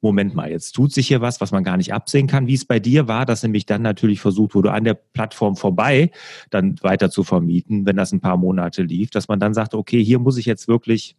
Moment 0.00 0.34
mal, 0.34 0.50
jetzt 0.50 0.72
tut 0.72 0.92
sich 0.92 1.08
hier 1.08 1.20
was, 1.20 1.40
was 1.40 1.52
man 1.52 1.62
gar 1.62 1.76
nicht 1.76 1.92
absehen 1.92 2.26
kann. 2.26 2.46
Wie 2.46 2.54
es 2.54 2.64
bei 2.64 2.78
dir 2.78 3.06
war, 3.06 3.26
dass 3.26 3.42
nämlich 3.42 3.66
dann 3.66 3.82
natürlich 3.82 4.20
versucht 4.20 4.54
wurde, 4.54 4.72
an 4.72 4.84
der 4.84 4.94
Plattform 4.94 5.56
vorbei 5.56 6.10
dann 6.48 6.76
weiter 6.80 7.10
zu 7.10 7.22
vermieten, 7.22 7.84
wenn 7.84 7.96
das 7.96 8.12
ein 8.12 8.20
paar 8.20 8.38
Monate 8.38 8.82
lief, 8.82 9.10
dass 9.10 9.28
man 9.28 9.40
dann 9.40 9.52
sagt, 9.52 9.74
okay, 9.74 10.02
hier 10.02 10.18
muss 10.18 10.38
ich 10.38 10.46
jetzt 10.46 10.68
wirklich 10.68 11.16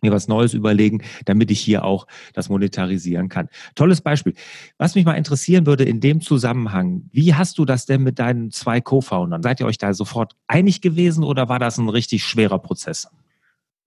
mir 0.00 0.12
was 0.12 0.28
Neues 0.28 0.54
überlegen, 0.54 1.02
damit 1.24 1.50
ich 1.50 1.60
hier 1.60 1.84
auch 1.84 2.06
das 2.32 2.48
monetarisieren 2.48 3.28
kann. 3.28 3.48
Tolles 3.74 4.00
Beispiel. 4.00 4.34
Was 4.76 4.94
mich 4.94 5.04
mal 5.04 5.14
interessieren 5.14 5.66
würde 5.66 5.82
in 5.82 6.00
dem 6.00 6.20
Zusammenhang, 6.20 7.08
wie 7.12 7.34
hast 7.34 7.58
du 7.58 7.64
das 7.64 7.86
denn 7.86 8.02
mit 8.02 8.20
deinen 8.20 8.50
zwei 8.50 8.80
Co-Foundern? 8.80 9.42
Seid 9.42 9.58
ihr 9.60 9.66
euch 9.66 9.78
da 9.78 9.92
sofort 9.92 10.36
einig 10.46 10.80
gewesen 10.80 11.24
oder 11.24 11.48
war 11.48 11.58
das 11.58 11.78
ein 11.78 11.88
richtig 11.88 12.24
schwerer 12.24 12.60
Prozess? 12.60 13.08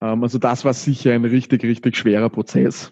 Ähm, 0.02 0.22
also 0.22 0.38
das 0.38 0.64
war 0.64 0.74
sicher 0.74 1.12
ein 1.12 1.24
richtig, 1.24 1.62
richtig 1.62 1.96
schwerer 1.96 2.28
Prozess 2.28 2.90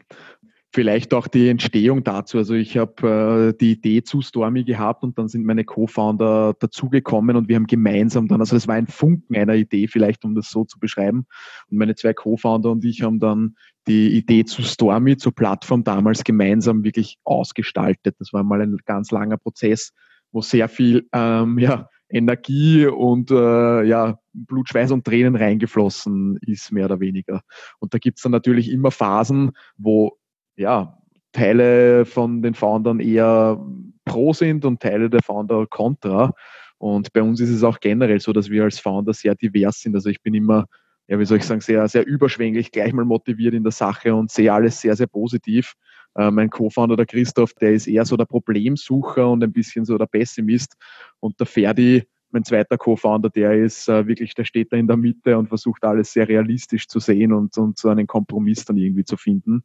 vielleicht 0.73 1.15
auch 1.15 1.27
die 1.27 1.49
Entstehung 1.49 2.05
dazu. 2.05 2.39
Also 2.39 2.55
ich 2.55 2.79
habe 2.79 3.53
äh, 3.53 3.59
die 3.59 3.73
Idee 3.73 4.03
zu 4.03 4.23
Stormy 4.23 4.65
gehabt 4.65 5.03
und 5.03 5.19
dann 5.19 5.29
sind 5.29 5.45
meine 5.45 5.65
Co-Founder 5.65 6.55
dazugekommen 6.59 7.37
und 7.37 7.49
wir 7.49 7.57
haben 7.57 7.67
gemeinsam 7.67 8.29
dann, 8.29 8.41
also 8.41 8.57
es 8.57 8.69
war 8.69 8.77
ein 8.77 8.87
Funken 8.87 9.37
einer 9.37 9.55
Idee, 9.55 9.89
vielleicht 9.89 10.25
um 10.25 10.35
das 10.35 10.51
so 10.51 10.65
zu 10.65 10.79
beschreiben. 10.79 11.27
Und 11.71 11.79
meine 11.79 11.97
zwei 11.97 12.15
Co-Founder 12.15 12.71
und 12.71 12.85
ich 12.85 13.03
haben 13.03 13.19
dann 13.19 13.57
die 13.89 14.17
Idee 14.17 14.45
zu 14.45 14.63
Stormy, 14.63 15.17
zur 15.17 15.35
Plattform 15.35 15.83
damals 15.83 16.23
gemeinsam 16.23 16.85
wirklich 16.85 17.19
ausgestaltet. 17.25 18.15
Das 18.21 18.33
war 18.33 18.45
mal 18.45 18.61
ein 18.61 18.77
ganz 18.85 19.11
langer 19.11 19.39
Prozess, 19.39 19.93
wo 20.31 20.41
sehr 20.41 20.69
viel 20.69 21.09
ähm, 21.13 21.59
ja, 21.59 21.89
Energie 22.09 22.87
und 22.87 23.33
äh, 23.33 23.83
ja, 23.83 24.21
Blut, 24.33 24.69
Schweiß 24.69 24.93
und 24.93 25.05
Tränen 25.05 25.35
reingeflossen 25.35 26.39
ist, 26.43 26.71
mehr 26.71 26.85
oder 26.85 27.01
weniger. 27.01 27.43
Und 27.81 27.95
da 27.95 27.99
gibt's 27.99 28.23
dann 28.23 28.33
natürlich 28.33 28.71
immer 28.71 28.93
Phasen, 28.93 29.51
wo 29.77 30.17
ja, 30.61 30.99
Teile 31.33 32.05
von 32.05 32.43
den 32.43 32.55
Foundern 32.55 33.01
eher 33.01 33.59
pro 34.05 34.33
sind 34.33 34.65
und 34.65 34.81
Teile 34.81 35.09
der 35.09 35.23
Founder 35.23 35.67
contra. 35.67 36.35
Und 36.79 37.13
bei 37.13 37.23
uns 37.23 37.41
ist 37.41 37.51
es 37.51 37.63
auch 37.63 37.81
generell 37.81 38.21
so, 38.21 38.33
dass 38.33 38.51
wir 38.51 38.65
als 38.65 38.79
Founder 38.79 39.15
sehr 39.15 39.35
divers 39.35 39.81
sind. 39.81 39.95
Also 39.95 40.11
ich 40.11 40.21
bin 40.23 40.35
immer, 40.35 40.67
ja, 41.09 41.19
wie 41.19 41.25
soll 41.25 41.39
ich 41.39 41.45
sagen, 41.45 41.61
sehr, 41.61 41.89
sehr 41.89 42.07
überschwänglich, 42.07 42.73
gleich 42.73 42.93
mal 42.93 43.05
motiviert 43.05 43.55
in 43.55 43.63
der 43.63 43.73
Sache 43.73 44.15
und 44.15 44.31
sehe 44.31 44.53
alles 44.53 44.81
sehr, 44.81 44.97
sehr 44.97 45.07
positiv. 45.07 45.75
Äh, 46.17 46.31
mein 46.31 46.51
Co-Founder, 46.51 46.97
der 46.97 47.07
Christoph, 47.07 47.55
der 47.55 47.73
ist 47.73 47.87
eher 47.87 48.05
so 48.05 48.17
der 48.17 48.27
Problemsucher 48.27 49.31
und 49.31 49.43
ein 49.43 49.53
bisschen 49.53 49.85
so 49.85 49.97
der 49.97 50.07
Pessimist. 50.07 50.75
Und 51.21 51.39
der 51.41 51.47
Ferdi, 51.47 52.03
mein 52.33 52.45
zweiter 52.45 52.77
Co-Founder, 52.77 53.31
der 53.31 53.55
ist 53.55 53.89
äh, 53.89 54.07
wirklich, 54.07 54.35
der 54.35 54.45
steht 54.45 54.73
da 54.73 54.77
in 54.77 54.89
der 54.89 54.97
Mitte 54.97 55.39
und 55.39 55.49
versucht 55.49 55.85
alles 55.85 56.13
sehr 56.13 56.29
realistisch 56.29 56.87
zu 56.87 56.99
sehen 56.99 57.33
und, 57.33 57.57
und 57.57 57.79
so 57.79 57.89
einen 57.89 58.07
Kompromiss 58.07 58.65
dann 58.65 58.77
irgendwie 58.77 59.05
zu 59.05 59.17
finden. 59.17 59.65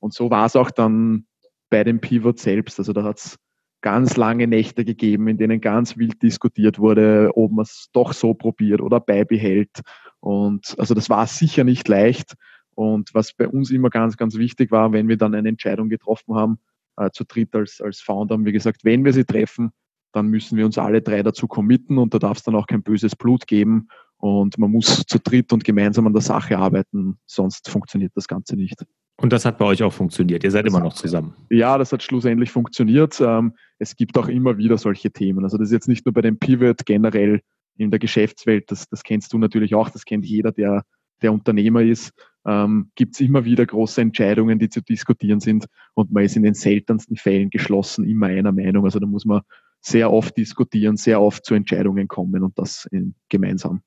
Und 0.00 0.12
so 0.12 0.30
war 0.30 0.46
es 0.46 0.56
auch 0.56 0.70
dann 0.70 1.26
bei 1.70 1.84
dem 1.84 2.00
Pivot 2.00 2.38
selbst. 2.38 2.78
Also 2.78 2.92
da 2.92 3.04
hat 3.04 3.18
es 3.18 3.38
ganz 3.80 4.16
lange 4.16 4.46
Nächte 4.46 4.84
gegeben, 4.84 5.28
in 5.28 5.38
denen 5.38 5.60
ganz 5.60 5.96
wild 5.96 6.22
diskutiert 6.22 6.78
wurde, 6.78 7.30
ob 7.34 7.52
man 7.52 7.62
es 7.62 7.88
doch 7.92 8.12
so 8.12 8.34
probiert 8.34 8.80
oder 8.80 9.00
beibehält. 9.00 9.80
Und 10.20 10.74
also 10.78 10.94
das 10.94 11.08
war 11.08 11.26
sicher 11.26 11.64
nicht 11.64 11.88
leicht. 11.88 12.34
Und 12.74 13.14
was 13.14 13.32
bei 13.32 13.48
uns 13.48 13.70
immer 13.70 13.90
ganz, 13.90 14.16
ganz 14.16 14.36
wichtig 14.36 14.70
war, 14.70 14.92
wenn 14.92 15.08
wir 15.08 15.16
dann 15.16 15.34
eine 15.34 15.48
Entscheidung 15.48 15.88
getroffen 15.88 16.34
haben, 16.34 16.58
äh, 16.96 17.10
zu 17.10 17.24
dritt 17.24 17.54
als, 17.54 17.80
als 17.80 18.00
Founder, 18.00 18.34
haben 18.34 18.44
wir 18.44 18.52
gesagt, 18.52 18.84
wenn 18.84 19.04
wir 19.04 19.12
sie 19.12 19.24
treffen, 19.24 19.72
dann 20.12 20.26
müssen 20.26 20.58
wir 20.58 20.66
uns 20.66 20.76
alle 20.76 21.02
drei 21.02 21.22
dazu 21.22 21.46
committen 21.46 21.98
und 21.98 22.14
da 22.14 22.18
darf 22.18 22.38
es 22.38 22.42
dann 22.42 22.56
auch 22.56 22.66
kein 22.66 22.82
böses 22.82 23.16
Blut 23.16 23.46
geben. 23.46 23.88
Und 24.18 24.58
man 24.58 24.70
muss 24.70 25.04
zu 25.06 25.18
dritt 25.18 25.52
und 25.52 25.64
gemeinsam 25.64 26.06
an 26.06 26.12
der 26.12 26.22
Sache 26.22 26.58
arbeiten, 26.58 27.18
sonst 27.26 27.70
funktioniert 27.70 28.12
das 28.14 28.28
Ganze 28.28 28.56
nicht. 28.56 28.84
Und 29.20 29.32
das 29.32 29.44
hat 29.44 29.58
bei 29.58 29.66
euch 29.66 29.82
auch 29.82 29.92
funktioniert. 29.92 30.44
Ihr 30.44 30.50
seid 30.50 30.64
das 30.66 30.72
immer 30.72 30.82
noch 30.82 30.94
zusammen. 30.94 31.34
Ja, 31.50 31.76
das 31.76 31.92
hat 31.92 32.02
schlussendlich 32.02 32.50
funktioniert. 32.50 33.20
Ähm, 33.20 33.54
es 33.78 33.96
gibt 33.96 34.16
auch 34.16 34.28
immer 34.28 34.56
wieder 34.56 34.78
solche 34.78 35.10
Themen. 35.10 35.44
Also 35.44 35.58
das 35.58 35.68
ist 35.68 35.72
jetzt 35.72 35.88
nicht 35.88 36.06
nur 36.06 36.12
bei 36.14 36.22
dem 36.22 36.38
Pivot 36.38 36.86
generell 36.86 37.40
in 37.76 37.90
der 37.90 37.98
Geschäftswelt, 37.98 38.70
das, 38.70 38.88
das 38.88 39.02
kennst 39.02 39.32
du 39.32 39.38
natürlich 39.38 39.74
auch, 39.74 39.88
das 39.88 40.04
kennt 40.04 40.26
jeder, 40.26 40.52
der, 40.52 40.84
der 41.22 41.32
Unternehmer 41.32 41.82
ist. 41.82 42.12
Ähm, 42.46 42.90
gibt 42.94 43.14
es 43.14 43.20
immer 43.20 43.44
wieder 43.44 43.66
große 43.66 44.00
Entscheidungen, 44.00 44.58
die 44.58 44.68
zu 44.68 44.82
diskutieren 44.82 45.40
sind 45.40 45.66
und 45.94 46.10
man 46.10 46.24
ist 46.24 46.36
in 46.36 46.42
den 46.42 46.54
seltensten 46.54 47.16
Fällen 47.16 47.50
geschlossen 47.50 48.06
immer 48.06 48.26
einer 48.26 48.52
Meinung. 48.52 48.84
Also 48.84 48.98
da 48.98 49.06
muss 49.06 49.24
man 49.24 49.42
sehr 49.82 50.12
oft 50.12 50.36
diskutieren, 50.36 50.96
sehr 50.96 51.20
oft 51.20 51.44
zu 51.44 51.54
Entscheidungen 51.54 52.08
kommen 52.08 52.42
und 52.42 52.58
das 52.58 52.86
in, 52.90 53.14
gemeinsam. 53.28 53.82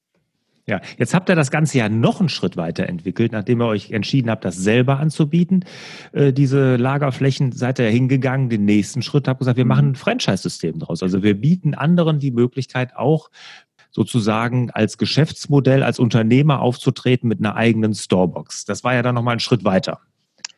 Ja, 0.66 0.80
jetzt 0.98 1.14
habt 1.14 1.30
ihr 1.30 1.36
das 1.36 1.52
Ganze 1.52 1.78
ja 1.78 1.90
noch 1.90 2.22
einen 2.22 2.30
Schritt 2.30 2.56
weiterentwickelt, 2.56 3.34
nachdem 3.34 3.62
ihr 3.62 3.68
euch 3.68 3.92
entschieden 3.92 4.30
habt, 4.30 4.46
das 4.46 4.56
selber 4.56 4.98
anzubieten. 4.98 5.66
Äh, 6.14 6.32
diese 6.32 6.78
Lagerflächen 6.78 7.52
seid 7.52 7.80
ihr 7.80 7.90
hingegangen, 7.90 8.50
den 8.50 8.64
nächsten 8.64 9.02
Schritt, 9.02 9.28
habt 9.28 9.40
gesagt, 9.40 9.58
wir 9.58 9.66
machen 9.66 9.90
ein 9.90 9.96
Franchise-System 9.96 10.80
draus. 10.80 11.04
Also 11.04 11.22
wir 11.22 11.40
bieten 11.40 11.74
anderen 11.74 12.20
die 12.20 12.32
Möglichkeit 12.32 12.96
auch 12.96 13.30
sozusagen 13.92 14.72
als 14.72 14.98
Geschäftsmodell, 14.98 15.84
als 15.84 16.00
Unternehmer 16.00 16.62
aufzutreten 16.62 17.28
mit 17.28 17.40
einer 17.40 17.58
eigenen 17.58 17.94
Storebox. 17.94 18.64
Das 18.64 18.86
war 18.86 18.94
ja 18.94 19.02
dann 19.02 19.16
nochmal 19.16 19.36
ein 19.36 19.42
Schritt 19.42 19.66
weiter. 19.66 20.00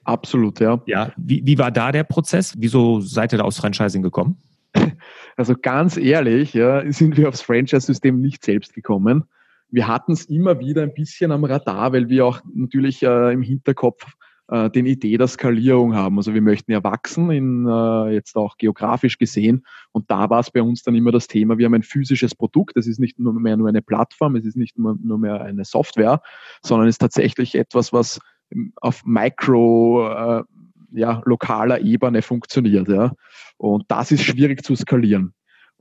Absolut, 0.04 0.60
ja. 0.60 0.82
Ja, 0.86 1.14
wie, 1.18 1.42
wie 1.46 1.58
war 1.58 1.72
da 1.72 1.92
der 1.92 2.04
Prozess? 2.04 2.54
Wieso 2.58 3.02
seid 3.02 3.34
ihr 3.34 3.40
da 3.40 3.44
aus 3.44 3.58
Franchising 3.58 4.04
gekommen? 4.04 4.38
Also 5.38 5.54
ganz 5.62 5.98
ehrlich, 5.98 6.54
ja, 6.54 6.90
sind 6.90 7.18
wir 7.18 7.28
aufs 7.28 7.42
Franchise-System 7.42 8.22
nicht 8.22 8.46
selbst 8.46 8.74
gekommen 8.74 9.26
wir 9.75 9.88
hatten 9.88 10.13
es 10.13 10.25
immer 10.25 10.60
wieder 10.60 10.84
ein 10.84 10.94
bisschen 10.94 11.34
am 11.34 11.44
Radar, 11.44 11.91
weil 11.91 12.08
wir 12.08 12.25
auch 12.25 12.39
natürlich 12.53 13.03
äh, 13.03 13.34
im 13.34 13.41
Hinterkopf 13.41 14.05
äh, 14.48 14.70
den 14.70 14.86
Idee 14.86 15.17
der 15.17 15.27
Skalierung 15.27 15.96
haben. 15.96 16.17
Also 16.17 16.34
wir 16.34 16.41
möchten 16.41 16.72
ja 16.72 16.82
wachsen, 16.82 17.29
in, 17.29 17.67
äh, 17.67 18.13
jetzt 18.13 18.38
auch 18.38 18.58
geografisch 18.58 19.17
gesehen. 19.17 19.65
Und 19.91 20.10
da 20.10 20.29
war 20.29 20.39
es 20.39 20.50
bei 20.50 20.62
uns 20.62 20.84
dann 20.84 20.96
immer 20.96 21.12
das 21.12 21.27
Thema, 21.27 21.58
wir 21.58 21.65
haben 21.65 21.74
ein 21.74 21.84
physisches 21.84 22.34
Produkt, 22.36 22.77
es 22.77 22.88
ist 22.88 23.00
nicht 23.00 23.20
nur 23.20 23.34
mehr 23.34 23.58
nur 23.58 23.67
eine 23.67 23.82
Plattform, 23.82 24.38
es 24.38 24.46
ist 24.46 24.55
nicht 24.55 24.79
nur, 24.79 24.98
nur 25.03 25.17
mehr 25.17 25.41
eine 25.41 25.65
Software, 25.65 26.22
sondern 26.63 26.88
es 26.88 26.96
ist 26.96 27.00
tatsächlich 27.00 27.55
etwas, 27.55 27.91
was 27.91 28.20
auf 28.77 29.03
Micro, 29.05 30.08
äh, 30.08 30.44
ja, 30.94 31.22
lokaler 31.25 31.82
Ebene 31.82 32.22
funktioniert. 32.22 32.88
Ja. 32.88 33.12
Und 33.58 33.84
das 33.89 34.12
ist 34.13 34.24
schwierig 34.24 34.63
zu 34.63 34.75
skalieren. 34.75 35.34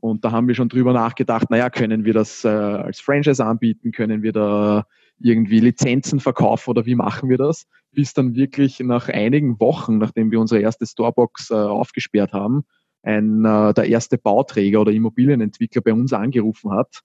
Und 0.05 0.23
da 0.23 0.33
haben 0.33 0.49
wir 0.49 0.55
schon 0.55 0.69
drüber 0.69 0.93
nachgedacht, 0.93 1.49
naja, 1.49 1.71
können 1.71 2.05
wir 2.05 2.13
das 2.13 2.45
äh, 2.45 2.49
als 2.49 3.01
Franchise 3.01 3.43
anbieten, 3.43 3.91
können 3.91 4.23
wir 4.23 4.33
da 4.33 4.85
irgendwie 5.19 5.61
Lizenzen 5.61 6.21
verkaufen 6.21 6.69
oder 6.69 6.85
wie 6.85 6.95
machen 6.95 7.31
wir 7.31 7.39
das? 7.39 7.65
Bis 7.91 8.13
dann 8.13 8.35
wirklich 8.35 8.81
nach 8.81 9.09
einigen 9.09 9.59
Wochen, 9.61 9.97
nachdem 9.97 10.31
wir 10.31 10.41
unsere 10.41 10.61
erste 10.61 10.85
Storebox 10.85 11.53
äh, 11.53 11.55
aufgesperrt 11.55 12.35
haben, 12.35 12.65
ein, 13.03 13.47
äh, 13.47 13.73
der 13.73 13.87
erste 13.87 14.19
Bauträger 14.19 14.83
oder 14.83 14.93
Immobilienentwickler 14.93 15.81
bei 15.81 15.95
uns 15.95 16.13
angerufen 16.13 16.73
hat 16.73 17.01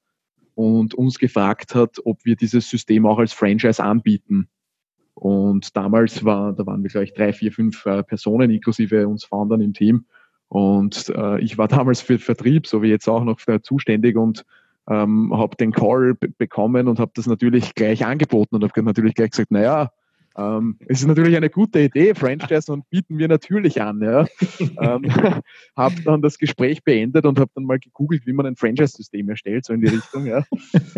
und 0.56 0.94
uns 0.94 1.20
gefragt 1.20 1.75
hat, 1.75 2.00
ob 2.03 2.25
wir 2.25 2.36
dieses 2.36 2.70
System 2.70 3.06
auch 3.06 3.20
als 3.20 3.32
Franchise 3.32 3.82
anbieten. 3.82 4.50
Und 5.13 5.77
damals 5.77 6.25
war, 6.25 6.51
da 6.51 6.65
waren 6.65 6.84
wir 6.84 6.89
gleich 6.89 7.13
drei, 7.13 7.32
vier, 7.32 7.53
fünf 7.53 7.86
äh, 7.86 8.03
Personen, 8.03 8.51
inklusive 8.51 9.08
uns 9.08 9.24
Foundern 9.24 9.62
im 9.62 9.72
Team. 9.72 10.03
Und 10.50 11.10
äh, 11.15 11.39
ich 11.39 11.58
war 11.58 11.68
damals 11.68 12.01
für 12.01 12.20
Vertrieb, 12.20 12.68
so 12.68 12.82
wie 12.82 12.89
jetzt 12.89 13.08
auch 13.08 13.24
noch 13.24 13.39
zuständig 13.62 14.18
und 14.18 14.46
ähm, 14.89 15.32
habe 15.38 15.56
den 15.56 15.72
Call 15.72 16.15
bekommen 16.15 16.88
und 16.88 17.00
habe 17.00 17.12
das 17.13 17.27
natürlich 17.27 17.75
gleich 17.75 18.06
angeboten 18.06 18.56
und 18.56 18.63
habe 18.63 18.84
natürlich 18.84 19.13
gleich 19.13 19.29
gesagt, 19.29 19.51
naja, 19.51 19.91
ähm, 20.36 20.77
es 20.88 21.01
ist 21.01 21.08
natürlich 21.08 21.36
eine 21.36 21.50
gute 21.50 21.79
Idee, 21.79 22.15
Franchise 22.15 22.72
und 22.72 22.89
bieten 22.89 23.18
wir 23.18 23.27
natürlich 23.27 23.82
an. 23.82 24.01
Ja. 24.01 24.25
ähm, 24.79 25.03
habe 25.75 26.01
dann 26.03 26.22
das 26.22 26.38
Gespräch 26.38 26.84
beendet 26.84 27.25
und 27.25 27.39
habe 27.39 27.51
dann 27.56 27.65
mal 27.65 27.79
gegoogelt, 27.79 28.25
wie 28.25 28.34
man 28.34 28.46
ein 28.46 28.56
Franchise-System 28.56 29.29
erstellt, 29.29 29.65
so 29.65 29.74
in 29.74 29.82
die 29.82 29.88
Richtung. 29.88 30.25
Ja. 30.25 30.46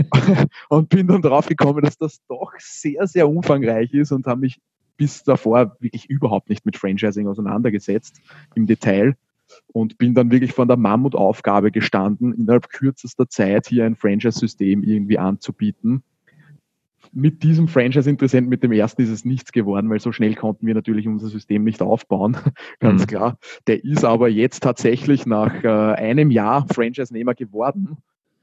und 0.69 0.89
bin 0.89 1.07
dann 1.07 1.21
drauf 1.21 1.47
gekommen, 1.47 1.83
dass 1.83 1.97
das 1.97 2.21
doch 2.27 2.53
sehr, 2.59 3.07
sehr 3.07 3.27
umfangreich 3.27 3.93
ist 3.93 4.11
und 4.11 4.27
habe 4.27 4.41
mich 4.41 4.59
bis 4.95 5.23
davor 5.23 5.75
wirklich 5.79 6.09
überhaupt 6.09 6.49
nicht 6.49 6.65
mit 6.65 6.77
Franchising 6.77 7.27
auseinandergesetzt 7.27 8.21
im 8.55 8.67
Detail 8.67 9.15
und 9.67 9.97
bin 9.97 10.13
dann 10.13 10.31
wirklich 10.31 10.53
von 10.53 10.67
der 10.67 10.77
Mammutaufgabe 10.77 11.71
gestanden, 11.71 12.33
innerhalb 12.33 12.69
kürzester 12.69 13.27
Zeit 13.29 13.67
hier 13.67 13.85
ein 13.85 13.95
Franchise-System 13.95 14.83
irgendwie 14.83 15.17
anzubieten. 15.17 16.03
Mit 17.13 17.43
diesem 17.43 17.67
Franchise-Interessenten, 17.67 18.49
mit 18.49 18.63
dem 18.63 18.71
ersten 18.71 19.01
ist 19.01 19.09
es 19.09 19.25
nichts 19.25 19.51
geworden, 19.51 19.89
weil 19.89 19.99
so 19.99 20.13
schnell 20.13 20.35
konnten 20.35 20.65
wir 20.65 20.73
natürlich 20.73 21.07
unser 21.07 21.27
System 21.27 21.63
nicht 21.63 21.81
aufbauen, 21.81 22.37
ganz 22.79 23.01
mhm. 23.01 23.07
klar. 23.07 23.37
Der 23.67 23.83
ist 23.83 24.05
aber 24.05 24.29
jetzt 24.29 24.63
tatsächlich 24.63 25.25
nach 25.25 25.63
äh, 25.63 25.67
einem 25.67 26.31
Jahr 26.31 26.65
Franchise-Nehmer 26.73 27.35
geworden. 27.35 27.97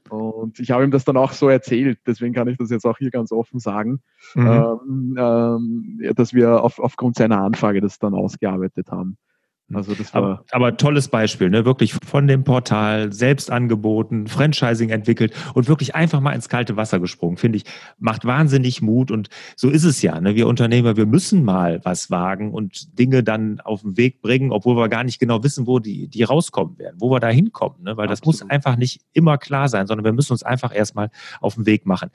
Und 0.09 0.59
ich 0.59 0.71
habe 0.71 0.83
ihm 0.83 0.91
das 0.91 1.05
dann 1.05 1.17
auch 1.17 1.31
so 1.31 1.49
erzählt, 1.49 1.99
deswegen 2.05 2.33
kann 2.33 2.47
ich 2.47 2.57
das 2.57 2.69
jetzt 2.69 2.85
auch 2.85 2.97
hier 2.97 3.11
ganz 3.11 3.31
offen 3.31 3.59
sagen, 3.59 4.01
mhm. 4.35 4.47
ähm, 4.47 5.15
ähm, 5.17 6.13
dass 6.15 6.33
wir 6.33 6.63
auf, 6.63 6.79
aufgrund 6.79 7.15
seiner 7.15 7.41
Anfrage 7.41 7.81
das 7.81 7.99
dann 7.99 8.13
ausgearbeitet 8.13 8.89
haben. 8.91 9.17
Mhm. 9.69 9.75
Also 9.75 9.95
das 9.95 10.13
war 10.13 10.21
aber, 10.21 10.45
aber, 10.51 10.77
tolles 10.77 11.07
Beispiel, 11.07 11.49
ne? 11.49 11.65
wirklich 11.65 11.93
von 11.93 12.27
dem 12.27 12.43
Portal 12.43 13.13
selbst 13.13 13.51
angeboten, 13.51 14.27
Franchising 14.27 14.89
entwickelt 14.89 15.33
und 15.53 15.67
wirklich 15.67 15.95
einfach 15.95 16.19
mal 16.19 16.33
ins 16.33 16.49
kalte 16.49 16.75
Wasser 16.75 16.99
gesprungen, 16.99 17.37
finde 17.37 17.57
ich, 17.57 17.65
macht 17.97 18.25
wahnsinnig 18.25 18.81
Mut 18.81 19.11
und 19.11 19.29
so 19.55 19.69
ist 19.69 19.83
es 19.83 20.01
ja. 20.01 20.19
Ne? 20.19 20.35
Wir 20.35 20.47
Unternehmer, 20.47 20.97
wir 20.97 21.05
müssen 21.05 21.43
mal 21.43 21.79
was 21.83 22.11
wagen 22.11 22.51
und 22.51 22.97
Dinge 22.97 23.23
dann 23.23 23.59
auf 23.61 23.81
den 23.81 23.97
Weg 23.97 24.21
bringen, 24.21 24.51
obwohl 24.51 24.75
wir 24.75 24.89
gar 24.89 25.03
nicht 25.03 25.19
genau 25.19 25.43
wissen, 25.43 25.67
wo 25.67 25.79
die, 25.79 26.07
die 26.07 26.23
rauskommen 26.23 26.77
werden, 26.77 26.97
wo 26.99 27.11
wir 27.11 27.19
da 27.19 27.29
hinkommen, 27.29 27.83
ne? 27.83 27.97
weil 27.97 28.07
das 28.07 28.19
Absolut. 28.19 28.41
muss 28.41 28.49
einfach 28.49 28.75
nicht 28.75 29.01
immer 29.13 29.37
klar 29.37 29.69
sein, 29.69 29.87
sondern 29.87 30.05
wir 30.05 30.13
müssen 30.13 30.33
uns 30.33 30.43
einfach 30.43 30.75
erstmal 30.75 31.09
auf 31.39 31.55
den 31.55 31.65
Weg 31.65 31.85
machen. 31.85 32.09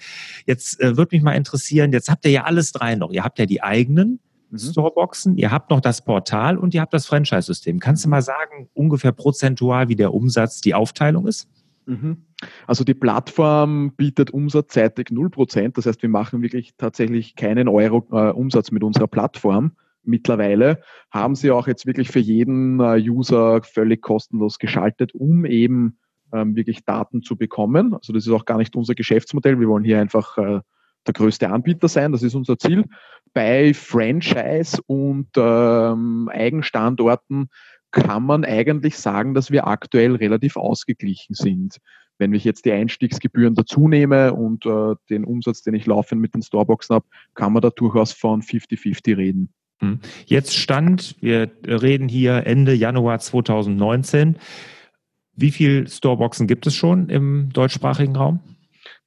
Jetzt 0.47 0.81
äh, 0.81 0.97
würde 0.97 1.15
mich 1.15 1.23
mal 1.23 1.33
interessieren, 1.33 1.93
jetzt 1.93 2.09
habt 2.09 2.25
ihr 2.25 2.31
ja 2.31 2.45
alles 2.45 2.73
drei 2.73 2.95
noch. 2.97 3.13
Ihr 3.13 3.25
habt 3.25 3.39
ja 3.39 3.47
die 3.47 3.63
eigenen. 3.63 4.21
Storeboxen, 4.59 5.37
ihr 5.37 5.51
habt 5.51 5.71
noch 5.71 5.81
das 5.81 6.05
Portal 6.05 6.59
und 6.59 6.75
ihr 6.75 6.81
habt 6.81 6.95
das 6.95 7.07
Franchise-System. 7.07 7.81
Kannst 7.81 8.05
du 8.05 8.09
mal 8.09 8.23
sagen, 8.23 8.69
ungefähr 8.75 9.13
prozentual, 9.13 9.89
wie 9.89 9.97
der 9.97 10.15
Umsatz, 10.15 10.61
die 10.61 10.75
Aufteilung 10.75 11.27
ist? 11.27 11.49
Mhm. 11.87 12.25
Also 12.67 12.85
die 12.85 12.95
Plattform 12.95 13.93
bietet 13.97 14.31
umsatzseitig 14.31 15.09
0%. 15.09 15.75
Das 15.75 15.87
heißt, 15.87 16.03
wir 16.03 16.09
machen 16.09 16.43
wirklich 16.43 16.75
tatsächlich 16.77 17.37
keinen 17.37 17.69
Euro 17.69 18.07
äh, 18.11 18.31
Umsatz 18.31 18.71
mit 18.71 18.85
unserer 18.85 19.07
Plattform. 19.07 19.73
Mittlerweile 20.03 20.81
haben 21.11 21.35
sie 21.35 21.51
auch 21.51 21.67
jetzt 21.67 21.87
wirklich 21.87 22.11
für 22.11 22.21
jeden 22.21 22.81
äh, 22.81 23.01
User 23.09 23.63
völlig 23.63 24.03
kostenlos 24.03 24.59
geschaltet, 24.59 25.15
um 25.15 25.47
eben 25.47 25.99
ähm, 26.33 26.57
wirklich 26.57 26.85
Daten 26.85 27.23
zu 27.23 27.37
bekommen. 27.37 27.95
Also 27.95 28.13
das 28.13 28.27
ist 28.27 28.33
auch 28.33 28.45
gar 28.45 28.59
nicht 28.59 28.77
unser 28.77 28.95
Geschäftsmodell. 28.95 29.59
Wir 29.59 29.69
wollen 29.69 29.85
hier 29.85 30.01
einfach 30.01 30.37
äh, 30.37 30.61
der 31.07 31.15
größte 31.15 31.49
Anbieter 31.49 31.89
sein. 31.89 32.13
Das 32.13 32.23
ist 32.23 32.35
unser 32.35 32.59
Ziel. 32.59 32.85
Bei 33.35 33.75
Franchise 33.75 34.81
und 34.87 35.29
ähm, 35.37 36.31
Eigenstandorten 36.33 37.49
kann 37.91 38.25
man 38.25 38.45
eigentlich 38.45 38.97
sagen, 38.97 39.35
dass 39.35 39.51
wir 39.51 39.67
aktuell 39.67 40.17
relativ 40.17 40.57
ausgeglichen 40.57 41.35
sind. 41.35 41.79
Wenn 42.19 42.33
ich 42.33 42.45
jetzt 42.45 42.65
die 42.65 42.73
Einstiegsgebühren 42.73 43.55
dazu 43.55 43.89
nehme 43.89 44.35
und 44.35 44.67
äh, 44.67 44.95
den 45.11 45.25
Umsatz, 45.25 45.63
den 45.63 45.75
ich 45.75 45.87
laufend 45.87 46.21
mit 46.21 46.35
den 46.35 46.43
Storeboxen 46.43 46.95
habe, 46.95 47.07
kann 47.35 47.53
man 47.53 47.63
da 47.63 47.71
durchaus 47.71 48.13
von 48.13 48.41
50-50 48.41 49.17
reden. 49.17 49.53
Hm. 49.81 50.01
Jetzt 50.27 50.57
stand, 50.57 51.17
wir 51.21 51.51
reden 51.67 52.09
hier 52.09 52.47
Ende 52.47 52.73
Januar 52.73 53.19
2019. 53.19 54.37
Wie 55.37 55.51
viele 55.51 55.89
Storeboxen 55.89 56.47
gibt 56.47 56.67
es 56.67 56.75
schon 56.75 57.09
im 57.09 57.51
deutschsprachigen 57.53 58.15
Raum? 58.15 58.41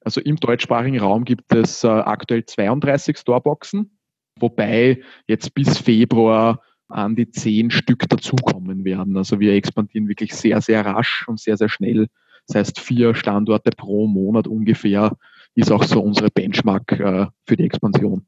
Also 0.00 0.20
im 0.20 0.36
deutschsprachigen 0.36 0.98
Raum 0.98 1.24
gibt 1.24 1.52
es 1.54 1.84
äh, 1.84 1.88
aktuell 1.88 2.44
32 2.44 3.16
Storeboxen, 3.16 3.97
wobei 4.40 5.02
jetzt 5.26 5.54
bis 5.54 5.78
Februar 5.78 6.62
an 6.88 7.16
die 7.16 7.30
zehn 7.30 7.70
Stück 7.70 8.08
dazukommen 8.08 8.84
werden. 8.84 9.16
Also 9.16 9.40
wir 9.40 9.52
expandieren 9.54 10.08
wirklich 10.08 10.34
sehr, 10.34 10.60
sehr 10.60 10.84
rasch 10.84 11.26
und 11.28 11.38
sehr, 11.38 11.56
sehr 11.56 11.68
schnell. 11.68 12.08
Das 12.46 12.56
heißt, 12.56 12.80
vier 12.80 13.14
Standorte 13.14 13.70
pro 13.70 14.06
Monat 14.06 14.46
ungefähr 14.46 15.16
ist 15.54 15.70
auch 15.70 15.84
so 15.84 16.00
unsere 16.00 16.30
Benchmark 16.30 16.92
äh, 16.92 17.26
für 17.46 17.56
die 17.56 17.64
Expansion. 17.64 18.26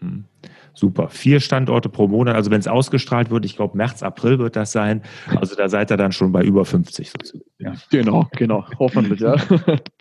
Hm. 0.00 0.24
Super. 0.74 1.08
Vier 1.08 1.40
Standorte 1.40 1.88
pro 1.88 2.06
Monat. 2.06 2.36
Also 2.36 2.50
wenn 2.50 2.60
es 2.60 2.68
ausgestrahlt 2.68 3.30
wird, 3.30 3.44
ich 3.44 3.56
glaube 3.56 3.76
März, 3.76 4.02
April 4.02 4.38
wird 4.38 4.54
das 4.54 4.70
sein. 4.70 5.02
Also 5.26 5.56
da 5.56 5.68
seid 5.68 5.90
ihr 5.90 5.96
dann 5.96 6.12
schon 6.12 6.30
bei 6.30 6.44
über 6.44 6.64
50. 6.64 7.12
Ja. 7.58 7.74
Genau, 7.90 8.28
genau. 8.36 8.64
Hoffentlich, 8.78 9.20
ja. 9.20 9.34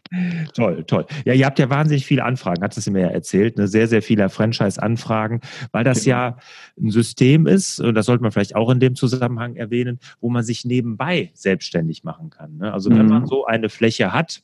toll, 0.53 0.83
toll. 0.85 1.05
Ja, 1.25 1.33
ihr 1.33 1.45
habt 1.45 1.59
ja 1.59 1.69
wahnsinnig 1.69 2.05
viele 2.05 2.23
Anfragen, 2.23 2.63
hat 2.63 2.77
es 2.77 2.89
mir 2.89 3.01
ja 3.01 3.07
erzählt, 3.07 3.57
ne? 3.57 3.67
sehr, 3.67 3.87
sehr 3.87 4.01
viele 4.01 4.29
Franchise-Anfragen, 4.29 5.41
weil 5.71 5.83
das 5.83 6.03
genau. 6.03 6.17
ja 6.17 6.37
ein 6.79 6.91
System 6.91 7.47
ist, 7.47 7.79
und 7.79 7.95
das 7.95 8.05
sollte 8.05 8.23
man 8.23 8.31
vielleicht 8.31 8.55
auch 8.55 8.69
in 8.69 8.79
dem 8.79 8.95
Zusammenhang 8.95 9.55
erwähnen, 9.55 9.99
wo 10.19 10.29
man 10.29 10.43
sich 10.43 10.65
nebenbei 10.65 11.31
selbstständig 11.33 12.03
machen 12.03 12.29
kann. 12.29 12.57
Ne? 12.57 12.73
Also 12.73 12.89
wenn 12.89 13.03
mhm. 13.03 13.09
man 13.09 13.25
so 13.25 13.45
eine 13.45 13.69
Fläche 13.69 14.13
hat, 14.13 14.41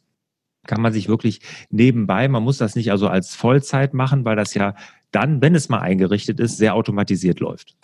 kann 0.66 0.82
man 0.82 0.94
sich 0.94 1.08
wirklich 1.10 1.42
nebenbei, 1.70 2.28
man 2.28 2.44
muss 2.44 2.58
das 2.58 2.76
nicht 2.76 2.92
also 2.92 3.08
als 3.08 3.36
Vollzeit 3.36 3.94
machen, 3.94 4.24
weil 4.26 4.36
das 4.36 4.54
ja 4.54 4.76
dann, 5.12 5.42
wenn 5.42 5.56
es 5.56 5.70
mal 5.70 5.80
eingerichtet 5.80 6.40
ist, 6.40 6.58
sehr 6.58 6.74
automatisiert 6.74 7.40
läuft. 7.40 7.76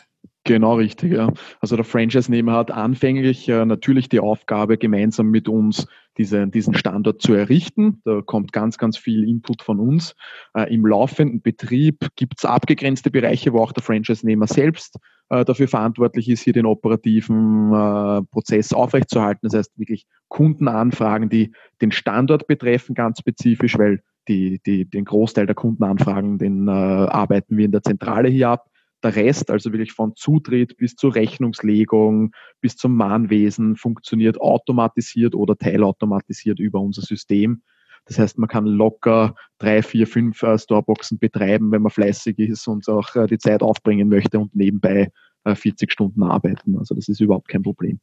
Genau 0.45 0.75
richtig, 0.75 1.13
ja. 1.13 1.31
Also 1.59 1.75
der 1.75 1.85
Franchise-Nehmer 1.85 2.53
hat 2.53 2.71
anfänglich 2.71 3.47
äh, 3.49 3.65
natürlich 3.65 4.09
die 4.09 4.19
Aufgabe, 4.19 4.77
gemeinsam 4.77 5.27
mit 5.27 5.49
uns 5.49 5.85
diese, 6.17 6.47
diesen 6.47 6.73
Standort 6.73 7.21
zu 7.21 7.33
errichten. 7.33 8.01
Da 8.05 8.21
kommt 8.21 8.51
ganz, 8.53 8.77
ganz 8.77 8.97
viel 8.97 9.27
Input 9.27 9.61
von 9.61 9.79
uns. 9.79 10.15
Äh, 10.53 10.73
Im 10.73 10.85
laufenden 10.85 11.41
Betrieb 11.41 12.07
gibt 12.15 12.35
es 12.37 12.45
abgegrenzte 12.45 13.11
Bereiche, 13.11 13.53
wo 13.53 13.59
auch 13.59 13.73
der 13.73 13.83
Franchise-Nehmer 13.83 14.47
selbst 14.47 14.97
äh, 15.29 15.45
dafür 15.45 15.67
verantwortlich 15.67 16.29
ist, 16.29 16.41
hier 16.41 16.53
den 16.53 16.65
operativen 16.65 17.73
äh, 17.73 18.21
Prozess 18.31 18.73
aufrechtzuerhalten. 18.73 19.41
Das 19.43 19.53
heißt 19.53 19.77
wirklich 19.77 20.05
Kundenanfragen, 20.29 21.29
die 21.29 21.51
den 21.81 21.91
Standort 21.91 22.47
betreffen, 22.47 22.95
ganz 22.95 23.19
spezifisch, 23.19 23.77
weil 23.77 24.01
die, 24.27 24.61
die, 24.65 24.85
den 24.85 25.05
Großteil 25.05 25.45
der 25.45 25.55
Kundenanfragen, 25.55 26.37
den 26.37 26.67
äh, 26.67 26.71
arbeiten 26.71 27.57
wir 27.57 27.65
in 27.65 27.71
der 27.71 27.83
Zentrale 27.83 28.29
hier 28.29 28.49
ab. 28.49 28.68
Der 29.03 29.15
Rest, 29.15 29.49
also 29.49 29.71
wirklich 29.71 29.93
von 29.93 30.15
Zutritt 30.15 30.77
bis 30.77 30.95
zur 30.95 31.15
Rechnungslegung, 31.15 32.33
bis 32.59 32.75
zum 32.75 32.95
Mahnwesen, 32.95 33.75
funktioniert 33.77 34.41
automatisiert 34.41 35.35
oder 35.35 35.57
teilautomatisiert 35.57 36.59
über 36.59 36.79
unser 36.81 37.01
System. 37.01 37.61
Das 38.05 38.17
heißt, 38.17 38.37
man 38.37 38.49
kann 38.49 38.65
locker 38.65 39.35
drei, 39.59 39.83
vier, 39.83 40.07
fünf 40.07 40.41
äh, 40.43 40.57
Storeboxen 40.57 41.19
betreiben, 41.19 41.71
wenn 41.71 41.81
man 41.81 41.91
fleißig 41.91 42.39
ist 42.39 42.67
und 42.67 42.87
auch 42.89 43.15
äh, 43.15 43.27
die 43.27 43.37
Zeit 43.37 43.61
aufbringen 43.61 44.09
möchte 44.09 44.39
und 44.39 44.55
nebenbei 44.55 45.11
äh, 45.43 45.55
40 45.55 45.91
Stunden 45.91 46.23
arbeiten. 46.23 46.77
Also 46.77 46.95
das 46.95 47.07
ist 47.07 47.21
überhaupt 47.21 47.47
kein 47.47 47.61
Problem. 47.61 47.99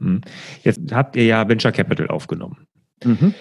Hm. 0.00 0.20
Jetzt 0.62 0.80
habt 0.92 1.16
ihr 1.16 1.24
ja 1.24 1.48
Venture 1.48 1.72
Capital 1.72 2.08
aufgenommen. 2.08 2.66
Mhm. 3.04 3.34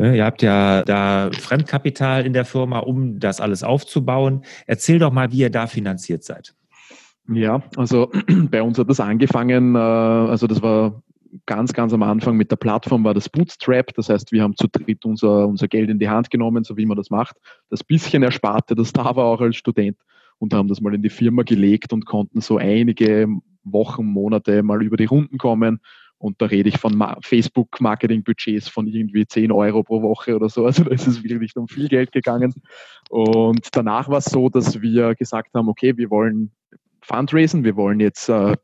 Ne, 0.00 0.16
ihr 0.16 0.24
habt 0.24 0.40
ja 0.40 0.82
da 0.82 1.30
Fremdkapital 1.30 2.24
in 2.24 2.32
der 2.32 2.46
Firma, 2.46 2.78
um 2.78 3.20
das 3.20 3.38
alles 3.38 3.62
aufzubauen. 3.62 4.44
Erzähl 4.66 4.98
doch 4.98 5.12
mal, 5.12 5.30
wie 5.30 5.40
ihr 5.40 5.50
da 5.50 5.66
finanziert 5.66 6.24
seid. 6.24 6.54
Ja, 7.28 7.62
also 7.76 8.10
bei 8.50 8.62
uns 8.62 8.78
hat 8.78 8.88
das 8.88 8.98
angefangen, 8.98 9.74
äh, 9.74 9.78
also 9.78 10.46
das 10.46 10.62
war 10.62 11.02
ganz, 11.44 11.74
ganz 11.74 11.92
am 11.92 12.02
Anfang 12.02 12.38
mit 12.38 12.50
der 12.50 12.56
Plattform 12.56 13.04
war 13.04 13.12
das 13.12 13.28
Bootstrap. 13.28 13.92
Das 13.94 14.08
heißt, 14.08 14.32
wir 14.32 14.42
haben 14.42 14.56
zu 14.56 14.68
dritt 14.68 15.04
unser, 15.04 15.46
unser 15.46 15.68
Geld 15.68 15.90
in 15.90 15.98
die 15.98 16.08
Hand 16.08 16.30
genommen, 16.30 16.64
so 16.64 16.78
wie 16.78 16.86
man 16.86 16.96
das 16.96 17.10
macht. 17.10 17.36
Das 17.68 17.84
bisschen 17.84 18.22
Ersparte, 18.22 18.74
das 18.74 18.94
da 18.94 19.04
war 19.04 19.26
auch 19.26 19.42
als 19.42 19.56
Student 19.56 19.98
und 20.38 20.54
haben 20.54 20.68
das 20.68 20.80
mal 20.80 20.94
in 20.94 21.02
die 21.02 21.10
Firma 21.10 21.42
gelegt 21.42 21.92
und 21.92 22.06
konnten 22.06 22.40
so 22.40 22.56
einige 22.56 23.28
Wochen, 23.64 24.06
Monate 24.06 24.62
mal 24.62 24.82
über 24.82 24.96
die 24.96 25.04
Runden 25.04 25.36
kommen 25.36 25.80
Und 26.20 26.42
da 26.42 26.46
rede 26.46 26.68
ich 26.68 26.76
von 26.76 27.02
Facebook-Marketing-Budgets 27.22 28.68
von 28.68 28.86
irgendwie 28.86 29.26
10 29.26 29.50
Euro 29.52 29.82
pro 29.82 30.02
Woche 30.02 30.36
oder 30.36 30.50
so. 30.50 30.66
Also 30.70 30.84
da 30.84 30.90
ist 30.90 31.06
es 31.06 31.24
wirklich 31.24 31.56
um 31.56 31.66
viel 31.66 31.88
Geld 31.88 32.12
gegangen. 32.12 32.52
Und 33.08 33.68
danach 33.72 34.08
war 34.10 34.18
es 34.18 34.26
so, 34.26 34.50
dass 34.50 34.82
wir 34.82 35.14
gesagt 35.14 35.54
haben, 35.54 35.70
okay, 35.70 35.96
wir 35.96 36.10
wollen 36.10 36.52
Fundraisen, 37.00 37.64
wir 37.64 37.74
wollen 37.74 38.00
jetzt 38.00 38.28
äh, 38.28 38.54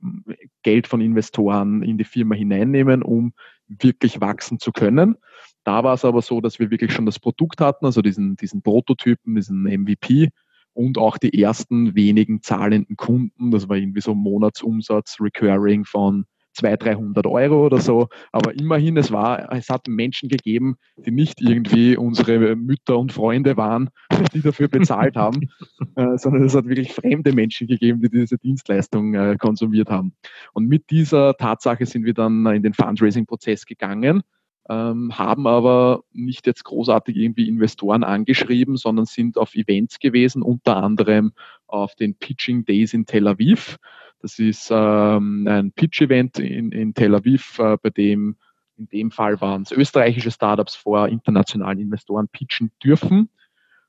Geld 0.62 0.86
von 0.86 1.00
Investoren 1.00 1.82
in 1.82 1.96
die 1.96 2.04
Firma 2.04 2.34
hineinnehmen, 2.34 3.02
um 3.02 3.32
wirklich 3.68 4.20
wachsen 4.20 4.58
zu 4.58 4.70
können. 4.70 5.16
Da 5.64 5.82
war 5.82 5.94
es 5.94 6.04
aber 6.04 6.20
so, 6.20 6.42
dass 6.42 6.58
wir 6.58 6.70
wirklich 6.70 6.92
schon 6.92 7.06
das 7.06 7.18
Produkt 7.18 7.62
hatten, 7.62 7.86
also 7.86 8.02
diesen, 8.02 8.36
diesen 8.36 8.60
Prototypen, 8.60 9.34
diesen 9.34 9.62
MVP 9.62 10.28
und 10.74 10.98
auch 10.98 11.16
die 11.16 11.42
ersten 11.42 11.94
wenigen 11.94 12.42
zahlenden 12.42 12.96
Kunden. 12.96 13.50
Das 13.50 13.66
war 13.70 13.76
irgendwie 13.76 14.02
so 14.02 14.14
Monatsumsatz, 14.14 15.16
Recurring 15.20 15.86
von 15.86 16.26
200, 16.56 16.84
300 16.84 17.26
Euro 17.26 17.66
oder 17.66 17.80
so. 17.80 18.08
Aber 18.32 18.54
immerhin, 18.54 18.96
es 18.96 19.12
war, 19.12 19.52
es 19.52 19.68
hat 19.68 19.88
Menschen 19.88 20.28
gegeben, 20.28 20.76
die 20.96 21.10
nicht 21.10 21.40
irgendwie 21.40 21.96
unsere 21.96 22.56
Mütter 22.56 22.98
und 22.98 23.12
Freunde 23.12 23.56
waren, 23.56 23.90
die 24.34 24.42
dafür 24.42 24.68
bezahlt 24.68 25.16
haben, 25.16 25.48
äh, 25.96 26.16
sondern 26.18 26.44
es 26.44 26.54
hat 26.54 26.66
wirklich 26.66 26.92
fremde 26.92 27.32
Menschen 27.32 27.66
gegeben, 27.66 28.00
die 28.00 28.10
diese 28.10 28.38
Dienstleistung 28.38 29.14
äh, 29.14 29.36
konsumiert 29.38 29.90
haben. 29.90 30.14
Und 30.52 30.68
mit 30.68 30.90
dieser 30.90 31.36
Tatsache 31.36 31.86
sind 31.86 32.04
wir 32.04 32.14
dann 32.14 32.46
in 32.46 32.62
den 32.62 32.74
Fundraising-Prozess 32.74 33.66
gegangen. 33.66 34.22
Ähm, 34.68 35.16
haben 35.16 35.46
aber 35.46 36.02
nicht 36.12 36.44
jetzt 36.46 36.64
großartig 36.64 37.16
irgendwie 37.16 37.48
Investoren 37.48 38.02
angeschrieben, 38.02 38.76
sondern 38.76 39.04
sind 39.04 39.38
auf 39.38 39.54
Events 39.54 40.00
gewesen, 40.00 40.42
unter 40.42 40.78
anderem 40.78 41.32
auf 41.68 41.94
den 41.94 42.16
Pitching 42.16 42.64
Days 42.64 42.92
in 42.92 43.06
Tel 43.06 43.28
Aviv. 43.28 43.78
Das 44.20 44.38
ist 44.38 44.70
ähm, 44.70 45.46
ein 45.48 45.72
Pitch-Event 45.72 46.38
in, 46.38 46.72
in 46.72 46.94
Tel 46.94 47.14
Aviv, 47.14 47.59
äh, 47.59 47.76
bei 47.83 47.90
dem 47.90 48.37
in 48.79 48.88
dem 48.88 49.11
Fall 49.11 49.40
waren 49.40 49.62
es 49.62 49.72
österreichische 49.72 50.31
Startups 50.31 50.74
vor 50.74 51.09
internationalen 51.09 51.79
Investoren 51.79 52.29
pitchen 52.29 52.70
dürfen. 52.83 53.31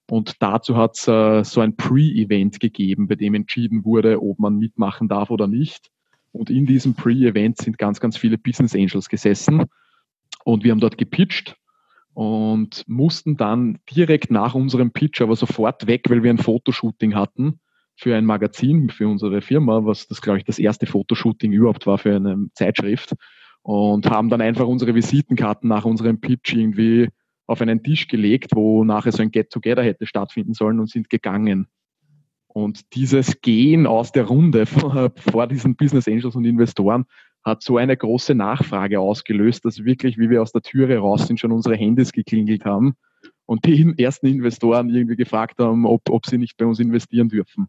Und 0.09 0.41
dazu 0.41 0.77
hat 0.77 0.95
es 0.95 1.07
äh, 1.07 1.43
so 1.43 1.59
ein 1.59 1.75
Pre-Event 1.75 2.61
gegeben, 2.61 3.07
bei 3.07 3.15
dem 3.15 3.33
entschieden 3.33 3.83
wurde, 3.83 4.21
ob 4.21 4.39
man 4.39 4.57
mitmachen 4.57 5.09
darf 5.09 5.29
oder 5.29 5.47
nicht. 5.47 5.91
Und 6.31 6.49
in 6.49 6.65
diesem 6.65 6.93
Pre-Event 6.93 7.57
sind 7.57 7.77
ganz, 7.77 7.99
ganz 7.99 8.15
viele 8.15 8.37
Business 8.37 8.75
Angels 8.75 9.09
gesessen. 9.09 9.65
Und 10.45 10.63
wir 10.63 10.71
haben 10.71 10.79
dort 10.79 10.97
gepitcht 10.97 11.57
und 12.13 12.85
mussten 12.87 13.35
dann 13.35 13.79
direkt 13.93 14.31
nach 14.31 14.55
unserem 14.55 14.91
Pitch 14.91 15.21
aber 15.21 15.35
sofort 15.35 15.87
weg, 15.87 16.03
weil 16.07 16.23
wir 16.23 16.29
ein 16.29 16.37
Fotoshooting 16.37 17.15
hatten 17.15 17.59
für 17.97 18.15
ein 18.15 18.25
Magazin, 18.25 18.89
für 18.89 19.07
unsere 19.07 19.41
Firma, 19.41 19.83
was 19.83 20.07
das, 20.07 20.21
glaube 20.21 20.37
ich, 20.37 20.45
das 20.45 20.59
erste 20.59 20.85
Fotoshooting 20.85 21.51
überhaupt 21.51 21.87
war 21.87 21.97
für 21.97 22.15
eine 22.15 22.47
Zeitschrift. 22.53 23.15
Und 23.63 24.09
haben 24.09 24.29
dann 24.29 24.39
einfach 24.39 24.65
unsere 24.67 24.95
Visitenkarten 24.95 25.67
nach 25.67 25.83
unserem 25.83 26.21
Pitch 26.21 26.53
irgendwie 26.53 27.09
auf 27.47 27.59
einen 27.61 27.83
Tisch 27.83 28.07
gelegt, 28.07 28.51
wo 28.53 28.83
nachher 28.83 29.11
so 29.11 29.23
ein 29.23 29.31
Get-Together 29.31 29.83
hätte 29.83 30.05
stattfinden 30.05 30.53
sollen 30.53 30.79
und 30.79 30.89
sind 30.89 31.09
gegangen. 31.09 31.67
Und 32.47 32.93
dieses 32.93 33.41
Gehen 33.41 33.87
aus 33.87 34.11
der 34.11 34.25
Runde 34.25 34.65
vor, 34.67 35.47
diesen 35.47 35.75
Business 35.75 36.07
Angels 36.07 36.35
und 36.35 36.45
Investoren 36.45 37.05
hat 37.43 37.63
so 37.63 37.77
eine 37.77 37.97
große 37.97 38.35
Nachfrage 38.35 38.99
ausgelöst, 38.99 39.65
dass 39.65 39.83
wirklich, 39.83 40.17
wie 40.17 40.29
wir 40.29 40.41
aus 40.41 40.51
der 40.51 40.61
Türe 40.61 40.97
raus 40.99 41.27
sind, 41.27 41.39
schon 41.39 41.51
unsere 41.51 41.75
Handys 41.75 42.11
geklingelt 42.11 42.63
haben 42.63 42.95
und 43.45 43.65
die 43.65 43.93
ersten 43.97 44.27
Investoren 44.27 44.89
irgendwie 44.89 45.15
gefragt 45.15 45.59
haben, 45.59 45.85
ob, 45.85 46.09
ob 46.09 46.25
sie 46.25 46.37
nicht 46.37 46.57
bei 46.57 46.65
uns 46.65 46.79
investieren 46.79 47.29
dürfen. 47.29 47.67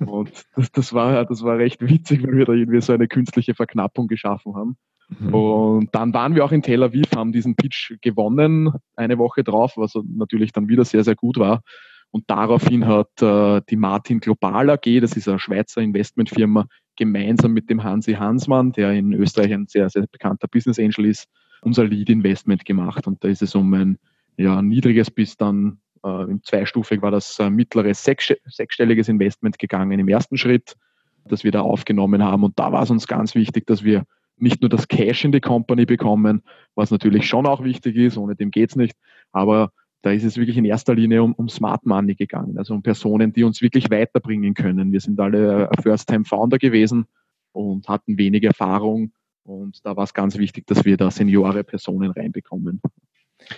Und 0.00 0.44
das, 0.56 0.72
das, 0.72 0.92
war, 0.92 1.24
das 1.24 1.42
war 1.42 1.58
recht 1.58 1.80
witzig, 1.80 2.22
weil 2.22 2.36
wir 2.36 2.44
da 2.44 2.52
irgendwie 2.52 2.80
so 2.80 2.92
eine 2.92 3.08
künstliche 3.08 3.54
Verknappung 3.54 4.08
geschaffen 4.08 4.54
haben. 4.54 4.76
Mhm. 5.08 5.34
Und 5.34 5.94
dann 5.94 6.12
waren 6.12 6.34
wir 6.34 6.44
auch 6.44 6.52
in 6.52 6.62
Tel 6.62 6.82
Aviv, 6.82 7.10
haben 7.14 7.32
diesen 7.32 7.56
Pitch 7.56 7.94
gewonnen, 8.00 8.72
eine 8.96 9.18
Woche 9.18 9.42
drauf, 9.42 9.74
was 9.76 9.94
natürlich 10.06 10.52
dann 10.52 10.68
wieder 10.68 10.84
sehr, 10.84 11.04
sehr 11.04 11.16
gut 11.16 11.38
war. 11.38 11.62
Und 12.10 12.24
daraufhin 12.28 12.86
hat 12.86 13.20
äh, 13.20 13.60
die 13.68 13.76
Martin 13.76 14.20
Global 14.20 14.70
AG, 14.70 15.00
das 15.00 15.16
ist 15.16 15.28
eine 15.28 15.38
Schweizer 15.38 15.82
Investmentfirma, 15.82 16.66
gemeinsam 16.96 17.52
mit 17.52 17.70
dem 17.70 17.84
Hansi 17.84 18.14
Hansmann, 18.14 18.72
der 18.72 18.92
in 18.92 19.12
Österreich 19.12 19.52
ein 19.52 19.66
sehr, 19.66 19.88
sehr 19.90 20.06
bekannter 20.10 20.48
Business 20.48 20.78
Angel 20.78 21.06
ist, 21.06 21.26
unser 21.62 21.84
Lead 21.84 22.08
Investment 22.08 22.64
gemacht. 22.64 23.06
Und 23.06 23.22
da 23.22 23.28
ist 23.28 23.42
es 23.42 23.54
um 23.54 23.72
ein 23.74 23.98
ja, 24.36 24.62
niedriges 24.62 25.10
bis 25.10 25.36
dann 25.36 25.80
im 26.04 26.42
Zweistufig 26.44 27.02
war 27.02 27.10
das 27.10 27.38
äh, 27.38 27.50
mittleres 27.50 28.02
sechs, 28.04 28.32
sechsstelliges 28.46 29.08
Investment 29.08 29.58
gegangen 29.58 29.98
im 29.98 30.08
ersten 30.08 30.36
Schritt, 30.36 30.76
das 31.24 31.44
wir 31.44 31.52
da 31.52 31.60
aufgenommen 31.60 32.22
haben. 32.22 32.44
Und 32.44 32.58
da 32.58 32.72
war 32.72 32.82
es 32.82 32.90
uns 32.90 33.06
ganz 33.06 33.34
wichtig, 33.34 33.66
dass 33.66 33.84
wir 33.84 34.04
nicht 34.36 34.60
nur 34.60 34.68
das 34.68 34.88
Cash 34.88 35.24
in 35.24 35.32
die 35.32 35.40
Company 35.40 35.84
bekommen, 35.84 36.42
was 36.74 36.90
natürlich 36.90 37.26
schon 37.26 37.46
auch 37.46 37.62
wichtig 37.64 37.96
ist, 37.96 38.16
ohne 38.16 38.36
dem 38.36 38.50
geht 38.50 38.70
es 38.70 38.76
nicht, 38.76 38.96
aber 39.32 39.72
da 40.02 40.12
ist 40.12 40.22
es 40.22 40.36
wirklich 40.36 40.56
in 40.56 40.64
erster 40.64 40.94
Linie 40.94 41.24
um, 41.24 41.32
um 41.34 41.48
Smart 41.48 41.84
Money 41.84 42.14
gegangen, 42.14 42.56
also 42.56 42.72
um 42.74 42.82
Personen, 42.82 43.32
die 43.32 43.42
uns 43.42 43.60
wirklich 43.60 43.90
weiterbringen 43.90 44.54
können. 44.54 44.92
Wir 44.92 45.00
sind 45.00 45.18
alle 45.18 45.68
First-Time-Founder 45.82 46.58
gewesen 46.58 47.06
und 47.50 47.88
hatten 47.88 48.16
wenig 48.16 48.44
Erfahrung 48.44 49.12
und 49.48 49.84
da 49.84 49.96
war 49.96 50.04
es 50.04 50.12
ganz 50.12 50.36
wichtig, 50.36 50.66
dass 50.66 50.84
wir 50.84 50.96
da 50.96 51.10
Seniore 51.10 51.64
Personen 51.64 52.10
reinbekommen. 52.10 52.80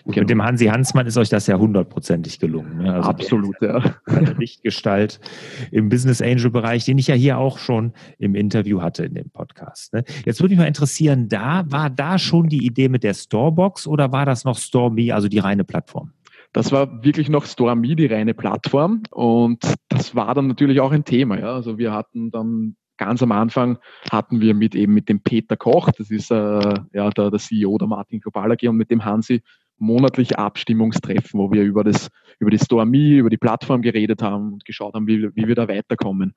Genau. 0.05 0.21
Mit 0.21 0.31
dem 0.31 0.43
Hansi 0.43 0.67
Hansmann 0.67 1.07
ist 1.07 1.17
euch 1.17 1.29
das 1.29 1.47
ja 1.47 1.59
hundertprozentig 1.59 2.39
gelungen. 2.39 2.79
Ne? 2.79 2.93
Also 2.93 3.09
Absolut, 3.09 3.57
ja. 3.61 3.83
Lichtgestalt 4.39 5.21
im 5.73 5.89
Business 5.89 6.23
Angel 6.23 6.51
Bereich, 6.51 6.85
den 6.85 6.99
ich 6.99 7.09
ja 7.09 7.15
hier 7.15 7.39
auch 7.39 7.59
schon 7.59 7.93
im 8.19 8.35
Interview 8.35 8.83
hatte 8.83 9.05
in 9.05 9.15
dem 9.15 9.31
Podcast. 9.31 9.93
Ne? 9.93 10.05
Jetzt 10.25 10.41
würde 10.41 10.53
mich 10.53 10.59
mal 10.59 10.69
interessieren, 10.69 11.29
da 11.29 11.65
war 11.69 11.91
da 11.91 12.19
schon 12.19 12.49
die 12.49 12.65
Idee 12.65 12.89
mit 12.89 13.03
der 13.03 13.15
Storebox 13.15 13.87
oder 13.87 14.13
war 14.13 14.27
das 14.27 14.45
noch 14.45 14.59
StoreMe, 14.59 15.13
also 15.13 15.29
die 15.29 15.39
reine 15.39 15.65
Plattform? 15.65 16.13
Das 16.53 16.73
war 16.73 17.05
wirklich 17.05 17.29
noch 17.29 17.45
StoreMe, 17.47 17.95
die 17.95 18.07
reine 18.07 18.35
Plattform. 18.35 19.03
Und 19.11 19.65
das 19.89 20.15
war 20.15 20.35
dann 20.35 20.49
natürlich 20.49 20.81
auch 20.81 20.93
ein 20.93 21.05
Thema. 21.05 21.39
Ja? 21.39 21.55
Also 21.55 21.79
wir 21.79 21.93
hatten 21.93 22.31
dann 22.31 22.77
ganz 23.01 23.23
am 23.23 23.33
Anfang 23.33 23.79
hatten 24.11 24.41
wir 24.41 24.55
mit 24.55 24.75
eben 24.75 24.93
mit 24.93 25.09
dem 25.09 25.23
Peter 25.23 25.57
Koch, 25.57 25.91
das 25.97 26.11
ist 26.11 26.31
äh, 26.31 26.35
ja 26.93 27.11
der, 27.11 27.31
der 27.31 27.39
CEO 27.39 27.79
der 27.79 27.89
Martin 27.89 28.21
Global 28.21 28.53
AG 28.53 28.69
und 28.69 28.77
mit 28.77 28.91
dem 28.91 29.05
Hansi 29.05 29.43
monatliche 29.81 30.39
Abstimmungstreffen, 30.39 31.41
wo 31.41 31.51
wir 31.51 31.63
über 31.63 31.83
das, 31.83 32.09
über 32.39 32.51
die 32.51 32.59
StoreMe, 32.59 33.17
über 33.19 33.31
die 33.31 33.39
Plattform 33.39 33.83
geredet 33.83 34.23
haben 34.23 34.53
und 34.53 34.65
geschaut 34.65 34.95
haben, 34.95 35.07
wie, 35.07 35.35
wie 35.35 35.49
wir 35.49 35.55
da 35.55 35.67
weiterkommen. 35.67 36.35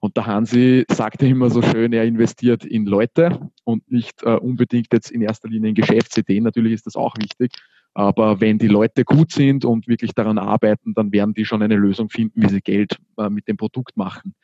Und 0.00 0.16
der 0.16 0.26
Hansi 0.26 0.84
sagte 0.90 1.26
immer 1.26 1.50
so 1.50 1.62
schön, 1.62 1.92
er 1.92 2.04
investiert 2.04 2.64
in 2.64 2.86
Leute 2.86 3.50
und 3.64 3.90
nicht 3.90 4.22
äh, 4.22 4.36
unbedingt 4.36 4.92
jetzt 4.92 5.10
in 5.10 5.22
erster 5.22 5.48
Linie 5.48 5.70
in 5.70 5.74
Geschäftsideen. 5.74 6.44
Natürlich 6.44 6.72
ist 6.72 6.86
das 6.86 6.96
auch 6.96 7.14
wichtig. 7.18 7.52
Aber 7.94 8.40
wenn 8.40 8.58
die 8.58 8.68
Leute 8.68 9.04
gut 9.04 9.32
sind 9.32 9.64
und 9.64 9.88
wirklich 9.88 10.12
daran 10.12 10.36
arbeiten, 10.36 10.92
dann 10.92 11.12
werden 11.12 11.32
die 11.32 11.46
schon 11.46 11.62
eine 11.62 11.76
Lösung 11.76 12.10
finden, 12.10 12.42
wie 12.42 12.48
sie 12.48 12.60
Geld 12.60 12.98
äh, 13.16 13.30
mit 13.30 13.48
dem 13.48 13.56
Produkt 13.56 13.96
machen. 13.96 14.34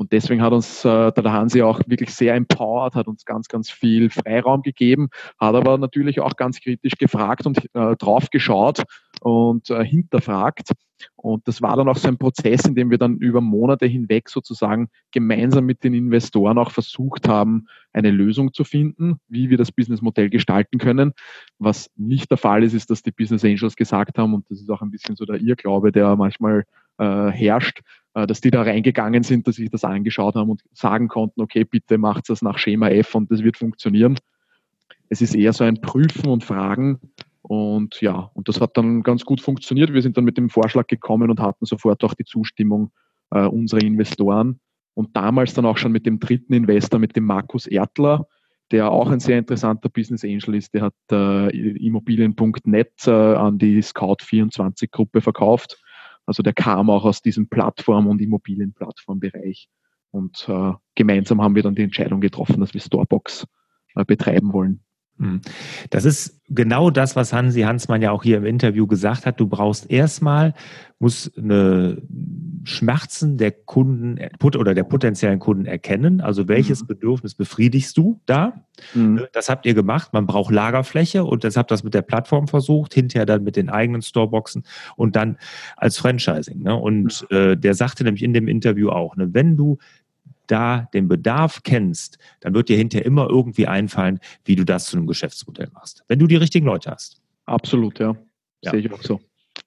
Und 0.00 0.12
deswegen 0.12 0.40
hat 0.40 0.54
uns 0.54 0.82
äh, 0.82 1.12
der 1.12 1.30
Hansi 1.30 1.60
auch 1.60 1.82
wirklich 1.86 2.14
sehr 2.14 2.34
empowered, 2.34 2.94
hat 2.94 3.06
uns 3.06 3.26
ganz, 3.26 3.48
ganz 3.48 3.68
viel 3.68 4.08
Freiraum 4.08 4.62
gegeben, 4.62 5.10
hat 5.38 5.54
aber 5.54 5.76
natürlich 5.76 6.20
auch 6.20 6.36
ganz 6.36 6.58
kritisch 6.58 6.94
gefragt 6.96 7.44
und 7.44 7.58
äh, 7.74 7.96
drauf 7.96 8.30
geschaut 8.30 8.82
und 9.20 9.68
äh, 9.68 9.84
hinterfragt. 9.84 10.70
Und 11.16 11.46
das 11.46 11.60
war 11.60 11.76
dann 11.76 11.86
auch 11.86 11.98
so 11.98 12.08
ein 12.08 12.16
Prozess, 12.16 12.64
in 12.64 12.74
dem 12.74 12.90
wir 12.90 12.96
dann 12.96 13.18
über 13.18 13.42
Monate 13.42 13.84
hinweg 13.84 14.30
sozusagen 14.30 14.88
gemeinsam 15.10 15.66
mit 15.66 15.84
den 15.84 15.92
Investoren 15.92 16.56
auch 16.56 16.70
versucht 16.70 17.28
haben, 17.28 17.66
eine 17.92 18.10
Lösung 18.10 18.54
zu 18.54 18.64
finden, 18.64 19.20
wie 19.28 19.50
wir 19.50 19.58
das 19.58 19.70
Businessmodell 19.70 20.30
gestalten 20.30 20.78
können. 20.78 21.12
Was 21.58 21.90
nicht 21.96 22.30
der 22.30 22.38
Fall 22.38 22.64
ist, 22.64 22.72
ist, 22.72 22.88
dass 22.88 23.02
die 23.02 23.12
Business 23.12 23.44
Angels 23.44 23.76
gesagt 23.76 24.16
haben, 24.16 24.32
und 24.32 24.50
das 24.50 24.60
ist 24.60 24.70
auch 24.70 24.80
ein 24.80 24.90
bisschen 24.90 25.14
so 25.16 25.26
der 25.26 25.42
Irrglaube, 25.42 25.92
der 25.92 26.16
manchmal 26.16 26.64
äh, 26.96 27.30
herrscht, 27.30 27.80
dass 28.12 28.40
die 28.40 28.50
da 28.50 28.62
reingegangen 28.62 29.22
sind, 29.22 29.46
dass 29.46 29.56
sich 29.56 29.70
das 29.70 29.84
angeschaut 29.84 30.34
haben 30.34 30.50
und 30.50 30.62
sagen 30.72 31.08
konnten, 31.08 31.40
okay, 31.40 31.64
bitte 31.64 31.98
macht 31.98 32.28
das 32.28 32.42
nach 32.42 32.58
Schema 32.58 32.88
F 32.88 33.14
und 33.14 33.30
das 33.30 33.42
wird 33.42 33.56
funktionieren. 33.56 34.18
Es 35.08 35.22
ist 35.22 35.34
eher 35.34 35.52
so 35.52 35.64
ein 35.64 35.80
Prüfen 35.80 36.28
und 36.28 36.44
Fragen. 36.44 37.00
Und 37.42 38.00
ja, 38.00 38.30
und 38.34 38.48
das 38.48 38.60
hat 38.60 38.76
dann 38.76 39.02
ganz 39.02 39.24
gut 39.24 39.40
funktioniert. 39.40 39.92
Wir 39.92 40.02
sind 40.02 40.16
dann 40.16 40.24
mit 40.24 40.36
dem 40.36 40.50
Vorschlag 40.50 40.86
gekommen 40.86 41.30
und 41.30 41.40
hatten 41.40 41.64
sofort 41.64 42.02
auch 42.04 42.14
die 42.14 42.24
Zustimmung 42.24 42.92
äh, 43.30 43.46
unserer 43.46 43.82
Investoren. 43.82 44.60
Und 44.94 45.16
damals 45.16 45.54
dann 45.54 45.66
auch 45.66 45.78
schon 45.78 45.92
mit 45.92 46.06
dem 46.06 46.20
dritten 46.20 46.52
Investor, 46.52 47.00
mit 47.00 47.16
dem 47.16 47.24
Markus 47.24 47.66
Erdler, 47.66 48.26
der 48.70 48.90
auch 48.90 49.10
ein 49.10 49.20
sehr 49.20 49.38
interessanter 49.38 49.88
Business 49.88 50.24
Angel 50.24 50.54
ist. 50.54 50.74
Der 50.74 50.82
hat 50.82 50.94
äh, 51.10 51.48
Immobilien.net 51.84 52.92
äh, 53.06 53.10
an 53.10 53.58
die 53.58 53.82
Scout24-Gruppe 53.82 55.20
verkauft 55.20 55.79
also 56.30 56.44
der 56.44 56.52
kam 56.52 56.90
auch 56.90 57.04
aus 57.04 57.22
diesem 57.22 57.48
Plattform- 57.48 58.06
und 58.06 58.20
Immobilienplattformbereich. 58.20 59.68
Und 60.12 60.48
äh, 60.48 60.74
gemeinsam 60.94 61.42
haben 61.42 61.56
wir 61.56 61.64
dann 61.64 61.74
die 61.74 61.82
Entscheidung 61.82 62.20
getroffen, 62.20 62.60
dass 62.60 62.72
wir 62.72 62.80
Storebox 62.80 63.48
äh, 63.96 64.04
betreiben 64.04 64.52
wollen. 64.52 64.84
Hm. 65.20 65.42
Das 65.90 66.06
ist 66.06 66.40
genau 66.48 66.90
das, 66.90 67.14
was 67.14 67.32
Hansi 67.32 67.60
Hansmann 67.60 68.00
ja 68.00 68.10
auch 68.10 68.22
hier 68.22 68.38
im 68.38 68.46
Interview 68.46 68.86
gesagt 68.86 69.26
hat. 69.26 69.38
Du 69.38 69.46
brauchst 69.46 69.90
erstmal, 69.90 70.54
muss 70.98 71.30
eine 71.36 72.00
Schmerzen 72.64 73.36
der 73.36 73.52
Kunden 73.52 74.18
oder 74.42 74.74
der 74.74 74.84
potenziellen 74.84 75.38
Kunden 75.38 75.66
erkennen. 75.66 76.22
Also 76.22 76.48
welches 76.48 76.82
mhm. 76.82 76.86
Bedürfnis 76.88 77.34
befriedigst 77.34 77.96
du 77.98 78.20
da? 78.24 78.64
Mhm. 78.94 79.14
Ne, 79.14 79.28
das 79.32 79.50
habt 79.50 79.66
ihr 79.66 79.74
gemacht. 79.74 80.12
Man 80.14 80.26
braucht 80.26 80.52
Lagerfläche 80.52 81.24
und 81.24 81.44
das 81.44 81.56
habt 81.56 81.70
das 81.70 81.84
mit 81.84 81.92
der 81.92 82.02
Plattform 82.02 82.48
versucht, 82.48 82.94
hinterher 82.94 83.26
dann 83.26 83.44
mit 83.44 83.56
den 83.56 83.68
eigenen 83.68 84.00
Storeboxen 84.00 84.64
und 84.96 85.16
dann 85.16 85.36
als 85.76 85.98
Franchising. 85.98 86.62
Ne? 86.62 86.74
Und 86.74 87.26
mhm. 87.30 87.36
äh, 87.36 87.56
der 87.56 87.74
sagte 87.74 88.04
nämlich 88.04 88.22
in 88.22 88.32
dem 88.32 88.48
Interview 88.48 88.88
auch, 88.88 89.16
ne, 89.16 89.34
wenn 89.34 89.56
du 89.56 89.78
da 90.50 90.88
den 90.92 91.08
Bedarf 91.08 91.62
kennst, 91.62 92.18
dann 92.40 92.54
wird 92.54 92.68
dir 92.68 92.76
hinterher 92.76 93.06
immer 93.06 93.28
irgendwie 93.28 93.66
einfallen, 93.66 94.20
wie 94.44 94.56
du 94.56 94.64
das 94.64 94.86
zu 94.86 94.96
einem 94.96 95.06
Geschäftsmodell 95.06 95.68
machst. 95.72 96.04
Wenn 96.08 96.18
du 96.18 96.26
die 96.26 96.36
richtigen 96.36 96.66
Leute 96.66 96.90
hast. 96.90 97.20
Absolut, 97.46 97.98
ja. 97.98 98.16
ja. 98.62 98.70
Sehe 98.70 98.80
ich 98.80 98.92
auch 98.92 99.02
so. 99.02 99.20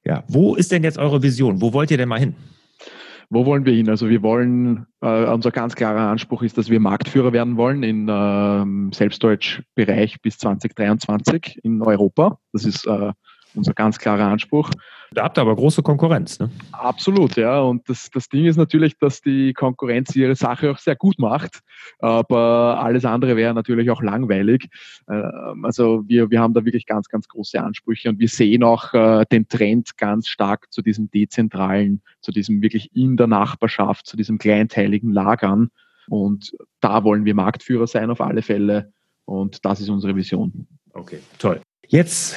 Ja. 0.05 0.23
Wo 0.27 0.55
ist 0.55 0.71
denn 0.71 0.83
jetzt 0.83 0.97
eure 0.97 1.21
Vision? 1.21 1.61
Wo 1.61 1.73
wollt 1.73 1.91
ihr 1.91 1.97
denn 1.97 2.09
mal 2.09 2.19
hin? 2.19 2.35
Wo 3.29 3.45
wollen 3.45 3.65
wir 3.65 3.73
hin? 3.73 3.89
Also 3.89 4.09
wir 4.09 4.21
wollen, 4.21 4.85
äh, 5.01 5.25
unser 5.25 5.51
ganz 5.51 5.75
klarer 5.75 6.11
Anspruch 6.11 6.43
ist, 6.43 6.57
dass 6.57 6.69
wir 6.69 6.79
Marktführer 6.79 7.33
werden 7.33 7.57
wollen 7.57 7.81
im 7.83 8.07
äh, 8.07 8.93
Selbstdeutsch-Bereich 8.95 10.21
bis 10.21 10.37
2023 10.37 11.59
in 11.63 11.81
Europa. 11.81 12.39
Das 12.51 12.65
ist 12.65 12.85
äh, 12.85 13.11
unser 13.55 13.73
ganz 13.73 13.97
klarer 13.97 14.25
Anspruch. 14.25 14.69
Da 15.13 15.23
habt 15.23 15.37
ihr 15.37 15.41
aber 15.41 15.55
große 15.55 15.83
Konkurrenz, 15.83 16.39
ne? 16.39 16.49
Absolut, 16.71 17.35
ja. 17.35 17.59
Und 17.59 17.87
das, 17.87 18.09
das 18.11 18.29
Ding 18.29 18.45
ist 18.45 18.57
natürlich, 18.57 18.97
dass 18.97 19.21
die 19.21 19.53
Konkurrenz 19.53 20.15
ihre 20.15 20.35
Sache 20.35 20.71
auch 20.71 20.79
sehr 20.79 20.95
gut 20.95 21.19
macht. 21.19 21.59
Aber 21.99 22.79
alles 22.81 23.05
andere 23.05 23.35
wäre 23.35 23.53
natürlich 23.53 23.91
auch 23.91 24.01
langweilig. 24.01 24.69
Ähm, 25.09 25.65
also 25.65 26.03
wir, 26.07 26.31
wir 26.31 26.39
haben 26.39 26.53
da 26.53 26.65
wirklich 26.65 26.85
ganz, 26.85 27.09
ganz 27.09 27.27
große 27.27 27.61
Ansprüche 27.61 28.09
und 28.09 28.19
wir 28.19 28.27
sehen 28.27 28.63
auch 28.63 28.93
äh, 28.93 29.25
den 29.31 29.47
Trend 29.47 29.97
ganz 29.97 30.27
stark 30.27 30.71
zu 30.71 30.81
diesem 30.81 31.11
dezentralen, 31.11 32.01
zu 32.21 32.31
diesem 32.31 32.61
wirklich 32.61 32.95
in 32.95 33.17
der 33.17 33.27
Nachbarschaft, 33.27 34.07
zu 34.07 34.17
diesem 34.17 34.37
kleinteiligen 34.37 35.11
Lagern. 35.11 35.69
Und 36.09 36.55
da 36.79 37.03
wollen 37.03 37.25
wir 37.25 37.35
Marktführer 37.35 37.87
sein 37.87 38.09
auf 38.09 38.21
alle 38.21 38.41
Fälle. 38.41 38.91
Und 39.25 39.63
das 39.63 39.79
ist 39.79 39.89
unsere 39.89 40.15
Vision. 40.15 40.67
Okay, 40.93 41.19
toll. 41.37 41.61
Jetzt 41.87 42.35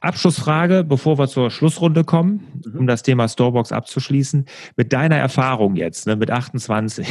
Abschlussfrage, 0.00 0.84
bevor 0.84 1.18
wir 1.18 1.28
zur 1.28 1.50
Schlussrunde 1.50 2.04
kommen, 2.04 2.62
mhm. 2.64 2.80
um 2.80 2.86
das 2.86 3.02
Thema 3.02 3.28
Storebox 3.28 3.72
abzuschließen. 3.72 4.46
Mit 4.76 4.92
deiner 4.92 5.16
Erfahrung 5.16 5.76
jetzt, 5.76 6.06
ne, 6.06 6.16
mit 6.16 6.30
28, 6.30 7.06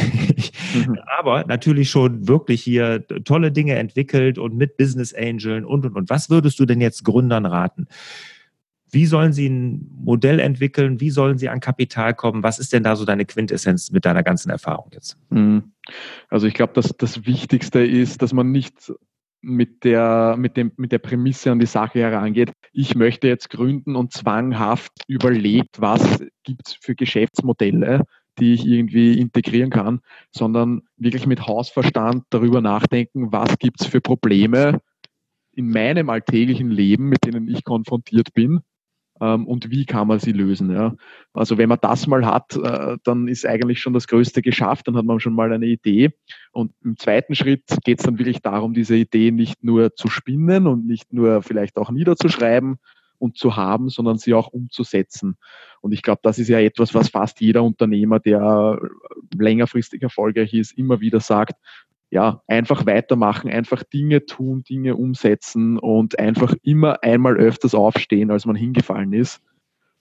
mhm. 0.88 1.00
aber 1.20 1.46
natürlich 1.46 1.90
schon 1.90 2.28
wirklich 2.28 2.62
hier 2.62 3.06
tolle 3.24 3.52
Dinge 3.52 3.76
entwickelt 3.76 4.38
und 4.38 4.56
mit 4.56 4.78
Business 4.78 5.14
Angeln 5.14 5.66
und, 5.66 5.86
und, 5.86 5.96
und. 5.96 6.10
Was 6.10 6.30
würdest 6.30 6.60
du 6.60 6.66
denn 6.66 6.82
jetzt 6.82 7.04
Gründern 7.04 7.46
raten? 7.46 7.88
Wie 8.92 9.06
sollen 9.06 9.34
sie 9.34 9.50
ein 9.50 9.92
Modell 10.04 10.40
entwickeln? 10.40 11.02
Wie 11.02 11.10
sollen 11.10 11.38
sie 11.38 11.50
an 11.50 11.60
Kapital 11.60 12.14
kommen? 12.14 12.44
Was 12.44 12.60
ist 12.60 12.72
denn 12.72 12.84
da 12.84 12.96
so 12.96 13.04
deine 13.04 13.26
Quintessenz 13.26 13.92
mit 13.92 14.06
deiner 14.06 14.24
ganzen 14.24 14.50
Erfahrung 14.50 14.90
jetzt? 14.94 15.18
Mhm. 15.32 15.74
Also 16.30 16.48
ich 16.48 16.54
glaube, 16.54 16.74
dass 16.74 16.96
das 16.98 17.26
Wichtigste 17.26 17.86
ist, 17.86 18.22
dass 18.22 18.32
man 18.32 18.52
nicht 18.52 18.94
mit 19.46 19.84
der, 19.84 20.36
mit, 20.38 20.58
dem, 20.58 20.72
mit 20.76 20.92
der 20.92 21.00
Prämisse 21.00 21.52
an 21.52 21.60
die 21.60 21.66
Sache 21.66 22.00
herangeht, 22.00 22.52
ich 22.74 22.96
möchte 22.96 23.28
jetzt 23.28 23.50
gründen 23.50 23.96
und 23.96 24.12
zwanghaft 24.12 24.92
überlegt, 25.08 25.80
was 25.80 26.24
gibt 26.44 26.68
es 26.68 26.74
für 26.74 26.96
Geschäftsmodelle, 26.96 28.02
die 28.40 28.54
ich 28.54 28.66
irgendwie 28.66 29.20
integrieren 29.20 29.70
kann, 29.70 30.02
sondern 30.32 30.82
wirklich 30.98 31.28
mit 31.28 31.48
Hausverstand 31.48 32.26
darüber 32.32 32.60
nachdenken, 32.62 33.32
was 33.32 33.58
gibt 33.60 33.82
es 33.82 33.88
für 33.88 34.02
Probleme 34.02 34.82
in 35.54 35.70
meinem 35.70 36.10
alltäglichen 36.10 36.70
Leben, 36.70 37.08
mit 37.08 37.24
denen 37.26 37.48
ich 37.48 37.64
konfrontiert 37.64 38.34
bin 38.34 38.62
und 39.20 39.72
wie 39.72 39.86
kann 39.86 40.08
man 40.08 40.20
sie 40.20 40.34
lösen. 40.34 40.72
Ja? 40.72 40.96
Also 41.34 41.58
wenn 41.58 41.70
man 41.70 41.80
das 41.82 42.06
mal 42.08 42.26
hat, 42.26 42.56
äh, 42.58 42.98
dann 43.04 43.28
ist 43.28 43.46
eigentlich 43.46 43.80
schon 43.80 43.94
das 43.94 44.08
Größte 44.08 44.42
geschafft, 44.42 44.88
dann 44.88 44.98
hat 44.98 45.06
man 45.06 45.20
schon 45.20 45.34
mal 45.34 45.54
eine 45.54 45.68
Idee. 45.68 46.12
Und 46.52 46.74
im 46.84 46.98
zweiten 46.98 47.34
Schritt 47.36 47.64
geht 47.84 48.00
es 48.00 48.06
dann 48.06 48.20
wirklich 48.20 48.42
darum, 48.42 48.74
diese 48.74 48.96
Idee 48.96 49.32
nicht 49.32 49.64
nur 49.64 49.96
zu 49.96 50.10
spinnen 50.10 50.68
und 50.68 50.86
nicht 50.86 51.14
nur 51.14 51.42
vielleicht 51.44 51.78
auch 51.78 51.92
niederzuschreiben 51.92 52.78
und 53.18 53.38
zu 53.38 53.56
haben, 53.56 53.90
sondern 53.90 54.18
sie 54.18 54.34
auch 54.34 54.48
umzusetzen. 54.48 55.38
Und 55.82 55.92
ich 55.92 56.02
glaube, 56.02 56.20
das 56.24 56.40
ist 56.40 56.50
ja 56.50 56.60
etwas, 56.60 56.94
was 56.94 57.10
fast 57.10 57.40
jeder 57.42 57.64
Unternehmer, 57.64 58.20
der 58.20 58.80
längerfristig 59.38 60.02
erfolgreich 60.02 60.54
ist, 60.54 60.78
immer 60.78 61.00
wieder 61.00 61.20
sagt, 61.20 61.54
ja, 62.16 62.42
einfach 62.48 62.86
weitermachen, 62.86 63.52
einfach 63.52 63.84
Dinge 63.84 64.26
tun, 64.26 64.64
Dinge 64.64 64.96
umsetzen 64.96 65.78
und 65.78 66.18
einfach 66.18 66.56
immer 66.64 67.04
einmal 67.04 67.36
öfters 67.36 67.76
aufstehen, 67.76 68.32
als 68.32 68.46
man 68.46 68.56
hingefallen 68.56 69.12
ist. 69.12 69.42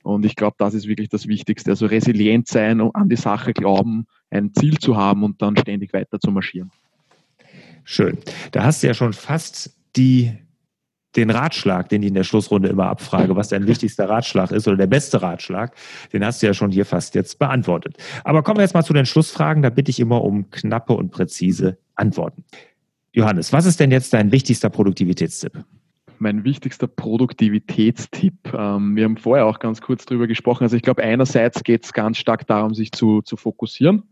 Und 0.04 0.24
ich 0.24 0.36
glaube, 0.36 0.54
das 0.60 0.74
ist 0.74 0.86
wirklich 0.86 1.08
das 1.08 1.26
Wichtigste. 1.26 1.72
Also 1.72 1.86
resilient 1.86 2.46
sein 2.46 2.80
und 2.80 2.94
an 2.94 3.08
die 3.08 3.16
Sache 3.16 3.52
glauben, 3.52 4.06
ein 4.30 4.54
Ziel 4.54 4.78
zu 4.78 4.96
haben 4.96 5.24
und 5.24 5.42
dann 5.42 5.56
ständig 5.56 5.92
weiter 5.92 6.20
zu 6.20 6.30
marschieren. 6.30 6.70
Schön. 7.82 8.16
Da 8.52 8.62
hast 8.62 8.84
du 8.84 8.86
ja 8.86 8.94
schon 8.94 9.12
fast 9.12 9.76
die 9.96 10.38
den 11.16 11.30
Ratschlag, 11.30 11.88
den 11.88 12.02
ich 12.02 12.08
in 12.08 12.14
der 12.14 12.24
Schlussrunde 12.24 12.68
immer 12.68 12.88
abfrage, 12.88 13.36
was 13.36 13.48
dein 13.48 13.66
wichtigster 13.66 14.08
Ratschlag 14.08 14.50
ist 14.50 14.66
oder 14.66 14.76
der 14.76 14.86
beste 14.86 15.22
Ratschlag, 15.22 15.74
den 16.12 16.24
hast 16.24 16.42
du 16.42 16.46
ja 16.46 16.54
schon 16.54 16.70
hier 16.70 16.86
fast 16.86 17.14
jetzt 17.14 17.38
beantwortet. 17.38 17.96
Aber 18.24 18.42
kommen 18.42 18.58
wir 18.58 18.62
jetzt 18.62 18.74
mal 18.74 18.84
zu 18.84 18.92
den 18.92 19.06
Schlussfragen. 19.06 19.62
Da 19.62 19.70
bitte 19.70 19.90
ich 19.90 20.00
immer 20.00 20.22
um 20.22 20.50
knappe 20.50 20.94
und 20.94 21.10
präzise 21.10 21.78
Antworten. 21.94 22.44
Johannes, 23.12 23.52
was 23.52 23.66
ist 23.66 23.78
denn 23.78 23.92
jetzt 23.92 24.12
dein 24.12 24.32
wichtigster 24.32 24.70
Produktivitätstipp? 24.70 25.64
Mein 26.18 26.44
wichtigster 26.44 26.86
Produktivitätstipp. 26.86 28.52
Ähm, 28.52 28.96
wir 28.96 29.04
haben 29.04 29.16
vorher 29.16 29.46
auch 29.46 29.58
ganz 29.58 29.80
kurz 29.80 30.04
darüber 30.04 30.26
gesprochen. 30.26 30.64
Also 30.64 30.76
ich 30.76 30.82
glaube, 30.82 31.02
einerseits 31.02 31.62
geht 31.62 31.84
es 31.84 31.92
ganz 31.92 32.18
stark 32.18 32.46
darum, 32.46 32.74
sich 32.74 32.92
zu, 32.92 33.22
zu 33.22 33.36
fokussieren 33.36 34.04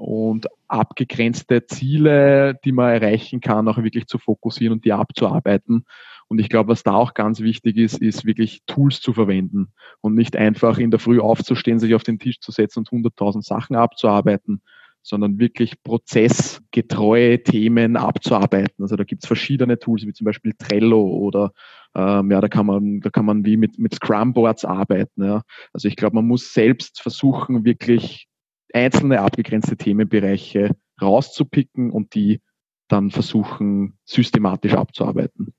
und 0.00 0.46
abgegrenzte 0.66 1.66
Ziele, 1.66 2.58
die 2.64 2.72
man 2.72 2.94
erreichen 2.94 3.40
kann, 3.40 3.68
auch 3.68 3.78
wirklich 3.78 4.06
zu 4.06 4.18
fokussieren 4.18 4.72
und 4.74 4.84
die 4.84 4.92
abzuarbeiten. 4.92 5.84
Und 6.30 6.38
ich 6.38 6.48
glaube, 6.48 6.68
was 6.68 6.84
da 6.84 6.94
auch 6.94 7.14
ganz 7.14 7.40
wichtig 7.40 7.76
ist, 7.76 8.00
ist 8.00 8.24
wirklich 8.24 8.62
Tools 8.66 9.00
zu 9.00 9.12
verwenden 9.12 9.72
und 10.00 10.14
nicht 10.14 10.36
einfach 10.36 10.78
in 10.78 10.92
der 10.92 11.00
Früh 11.00 11.18
aufzustehen, 11.18 11.80
sich 11.80 11.92
auf 11.96 12.04
den 12.04 12.20
Tisch 12.20 12.38
zu 12.38 12.52
setzen 12.52 12.78
und 12.78 12.88
100.000 12.88 13.42
Sachen 13.42 13.74
abzuarbeiten, 13.74 14.62
sondern 15.02 15.40
wirklich 15.40 15.82
prozessgetreue 15.82 17.42
Themen 17.42 17.96
abzuarbeiten. 17.96 18.84
Also 18.84 18.94
da 18.94 19.02
gibt 19.02 19.24
es 19.24 19.26
verschiedene 19.26 19.80
Tools, 19.80 20.06
wie 20.06 20.12
zum 20.12 20.24
Beispiel 20.24 20.52
Trello 20.56 21.02
oder 21.02 21.52
ähm, 21.96 22.30
ja, 22.30 22.40
da 22.40 22.46
kann 22.46 22.66
man, 22.66 23.00
da 23.00 23.10
kann 23.10 23.24
man 23.24 23.44
wie 23.44 23.56
mit, 23.56 23.80
mit 23.80 23.96
Scrum-Boards 23.96 24.64
arbeiten. 24.64 25.24
Ja. 25.24 25.42
Also 25.72 25.88
ich 25.88 25.96
glaube, 25.96 26.14
man 26.14 26.28
muss 26.28 26.54
selbst 26.54 27.02
versuchen, 27.02 27.64
wirklich 27.64 28.28
einzelne 28.72 29.20
abgegrenzte 29.20 29.76
Themenbereiche 29.76 30.76
rauszupicken 31.02 31.90
und 31.90 32.14
die 32.14 32.40
dann 32.86 33.10
versuchen, 33.10 33.98
systematisch 34.04 34.74
abzuarbeiten. 34.74 35.54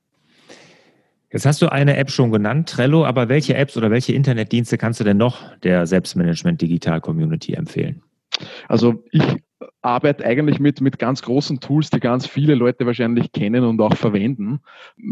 Jetzt 1.32 1.46
hast 1.46 1.62
du 1.62 1.72
eine 1.72 1.96
App 1.96 2.12
schon 2.12 2.32
genannt, 2.32 2.70
Trello, 2.70 3.06
aber 3.06 3.30
welche 3.30 3.56
Apps 3.56 3.78
oder 3.78 3.90
welche 3.90 4.14
Internetdienste 4.14 4.78
kannst 4.78 5.00
du 5.00 5.04
denn 5.04 5.18
noch 5.18 5.56
der 5.60 5.88
Selbstmanagement 5.88 6.62
Digital 6.62 7.00
Community 7.00 7.54
empfehlen? 7.54 8.02
Also 8.68 9.04
ich 9.12 9.24
arbeite 9.82 10.24
eigentlich 10.26 10.60
mit, 10.60 10.80
mit 10.80 11.00
ganz 11.00 11.22
großen 11.24 11.60
Tools, 11.60 11.90
die 11.90 12.00
ganz 12.00 12.28
viele 12.28 12.54
Leute 12.54 12.86
wahrscheinlich 12.86 13.32
kennen 13.32 13.64
und 13.64 13.82
auch 13.82 13.96
verwenden. 13.96 14.60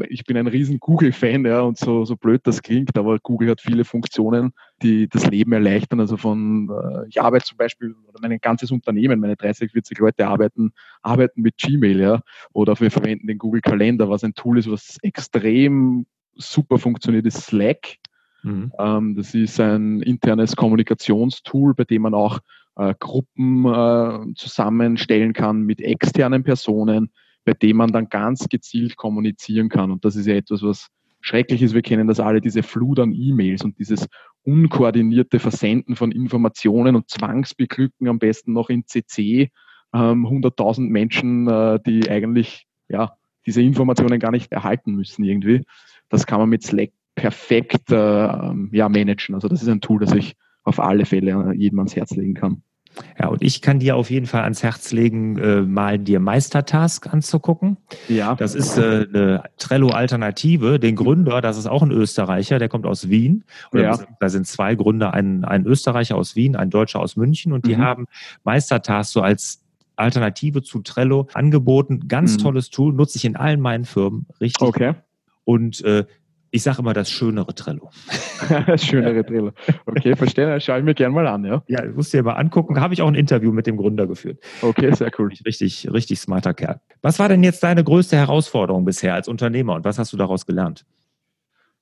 Ich 0.09 0.25
bin 0.25 0.37
ein 0.37 0.47
riesen 0.47 0.79
Google-Fan, 0.79 1.45
ja, 1.45 1.61
und 1.61 1.77
so, 1.77 2.05
so 2.05 2.15
blöd 2.15 2.41
das 2.43 2.61
klingt, 2.61 2.97
aber 2.97 3.17
Google 3.19 3.49
hat 3.49 3.61
viele 3.61 3.83
Funktionen, 3.83 4.53
die 4.83 5.07
das 5.07 5.27
Leben 5.27 5.53
erleichtern. 5.53 5.99
Also 5.99 6.17
von, 6.17 6.69
äh, 6.69 7.07
ich 7.07 7.21
arbeite 7.21 7.45
zum 7.45 7.57
Beispiel, 7.57 7.95
oder 8.07 8.19
mein 8.21 8.39
ganzes 8.39 8.71
Unternehmen, 8.71 9.19
meine 9.19 9.35
30, 9.35 9.71
40 9.71 9.97
Leute 9.99 10.27
arbeiten, 10.27 10.71
arbeiten 11.01 11.41
mit 11.41 11.57
Gmail, 11.57 11.99
ja, 11.99 12.21
oder 12.53 12.79
wir 12.79 12.91
verwenden 12.91 13.27
den 13.27 13.39
Google 13.39 13.61
Kalender, 13.61 14.09
was 14.09 14.23
ein 14.23 14.35
Tool 14.35 14.59
ist, 14.59 14.69
was 14.69 14.97
extrem 15.01 16.05
super 16.35 16.77
funktioniert, 16.77 17.25
ist 17.25 17.41
Slack. 17.41 17.97
Mhm. 18.43 18.71
Ähm, 18.79 19.15
das 19.15 19.33
ist 19.33 19.59
ein 19.59 20.01
internes 20.01 20.55
Kommunikationstool, 20.55 21.73
bei 21.73 21.83
dem 21.83 22.03
man 22.03 22.13
auch 22.13 22.39
äh, 22.79 22.95
Gruppen 22.97 23.65
äh, 23.65 24.33
zusammenstellen 24.35 25.33
kann 25.33 25.63
mit 25.63 25.81
externen 25.81 26.43
Personen, 26.43 27.11
bei 27.43 27.53
dem 27.53 27.77
man 27.77 27.91
dann 27.91 28.09
ganz 28.09 28.47
gezielt 28.47 28.95
kommunizieren 28.95 29.69
kann. 29.69 29.91
Und 29.91 30.05
das 30.05 30.15
ist 30.15 30.27
ja 30.27 30.35
etwas, 30.35 30.63
was 30.63 30.87
schrecklich 31.21 31.61
ist. 31.61 31.73
Wir 31.73 31.81
kennen 31.81 32.07
das 32.07 32.19
alle, 32.19 32.39
diese 32.39 32.63
Flut 32.63 32.99
an 32.99 33.11
E-Mails 33.13 33.63
und 33.63 33.77
dieses 33.79 34.07
unkoordinierte 34.43 35.39
Versenden 35.39 35.95
von 35.95 36.11
Informationen 36.11 36.95
und 36.95 37.09
Zwangsbeglücken 37.09 38.07
am 38.07 38.19
besten 38.19 38.53
noch 38.53 38.69
in 38.69 38.85
CC. 38.85 39.51
Ähm, 39.93 40.25
100.000 40.25 40.89
Menschen, 40.89 41.47
äh, 41.47 41.79
die 41.85 42.09
eigentlich 42.09 42.65
ja, 42.87 43.17
diese 43.45 43.61
Informationen 43.61 44.19
gar 44.19 44.31
nicht 44.31 44.51
erhalten 44.51 44.95
müssen 44.95 45.23
irgendwie. 45.23 45.65
Das 46.07 46.25
kann 46.25 46.39
man 46.39 46.49
mit 46.49 46.63
Slack 46.63 46.91
perfekt 47.15 47.91
äh, 47.91 47.95
ja, 47.95 48.89
managen. 48.89 49.35
Also 49.35 49.49
das 49.49 49.61
ist 49.61 49.67
ein 49.67 49.81
Tool, 49.81 49.99
das 49.99 50.13
ich 50.13 50.35
auf 50.63 50.79
alle 50.79 51.05
Fälle 51.05 51.53
jedem 51.55 51.79
ans 51.79 51.95
Herz 51.95 52.15
legen 52.15 52.35
kann. 52.35 52.63
Ja, 53.19 53.27
und 53.27 53.41
ich 53.41 53.61
kann 53.61 53.79
dir 53.79 53.95
auf 53.95 54.09
jeden 54.09 54.25
Fall 54.25 54.41
ans 54.41 54.63
Herz 54.63 54.91
legen, 54.91 55.37
äh, 55.37 55.61
mal 55.61 55.99
dir 55.99 56.19
Meistertask 56.19 57.11
anzugucken. 57.11 57.77
Ja. 58.07 58.35
Das 58.35 58.55
ist 58.55 58.77
äh, 58.77 59.05
eine 59.09 59.43
Trello-Alternative. 59.57 60.79
Den 60.79 60.95
Gründer, 60.95 61.41
das 61.41 61.57
ist 61.57 61.67
auch 61.67 61.81
ein 61.81 61.91
Österreicher, 61.91 62.59
der 62.59 62.69
kommt 62.69 62.85
aus 62.85 63.09
Wien. 63.09 63.43
Oder 63.71 63.83
ja. 63.83 63.99
Da 64.19 64.29
sind 64.29 64.47
zwei 64.47 64.75
Gründer, 64.75 65.13
ein, 65.13 65.45
ein 65.45 65.65
Österreicher 65.65 66.15
aus 66.15 66.35
Wien, 66.35 66.55
ein 66.55 66.69
Deutscher 66.69 66.99
aus 66.99 67.15
München. 67.15 67.53
Und 67.53 67.65
die 67.65 67.75
mhm. 67.75 67.81
haben 67.81 68.05
Meistertask 68.43 69.11
so 69.11 69.21
als 69.21 69.61
Alternative 69.95 70.61
zu 70.61 70.81
Trello 70.81 71.27
angeboten. 71.33 72.07
Ganz 72.07 72.37
mhm. 72.37 72.41
tolles 72.41 72.69
Tool, 72.69 72.93
nutze 72.93 73.17
ich 73.17 73.25
in 73.25 73.35
allen 73.35 73.59
meinen 73.59 73.85
Firmen. 73.85 74.25
Richtig. 74.39 74.67
Okay. 74.67 74.93
Und 75.43 75.83
äh, 75.83 76.05
ich 76.51 76.63
sage 76.63 76.79
immer 76.79 76.93
das 76.93 77.09
schönere 77.09 77.53
Trello. 77.53 77.89
das 78.67 78.85
schönere 78.85 79.25
Trello. 79.25 79.51
Okay, 79.85 80.15
verstehe. 80.15 80.47
Das 80.47 80.63
schaue 80.63 80.79
ich 80.79 80.85
mir 80.85 80.93
gerne 80.93 81.13
mal 81.13 81.27
an, 81.27 81.45
ja. 81.45 81.63
Ja, 81.67 81.83
musst 81.85 82.13
dir 82.13 82.23
mal 82.23 82.33
angucken. 82.33 82.75
Da 82.75 82.81
habe 82.81 82.93
ich 82.93 83.01
auch 83.01 83.07
ein 83.07 83.15
Interview 83.15 83.51
mit 83.51 83.67
dem 83.67 83.77
Gründer 83.77 84.07
geführt. 84.07 84.39
Okay, 84.61 84.93
sehr 84.93 85.11
cool. 85.19 85.31
Richtig, 85.45 85.91
richtig 85.91 86.19
smarter 86.19 86.53
Kerl. 86.53 86.79
Was 87.01 87.19
war 87.19 87.29
denn 87.29 87.43
jetzt 87.43 87.63
deine 87.63 87.83
größte 87.83 88.17
Herausforderung 88.17 88.85
bisher 88.85 89.13
als 89.13 89.27
Unternehmer 89.27 89.75
und 89.75 89.85
was 89.85 89.99
hast 89.99 90.13
du 90.13 90.17
daraus 90.17 90.45
gelernt? 90.45 90.85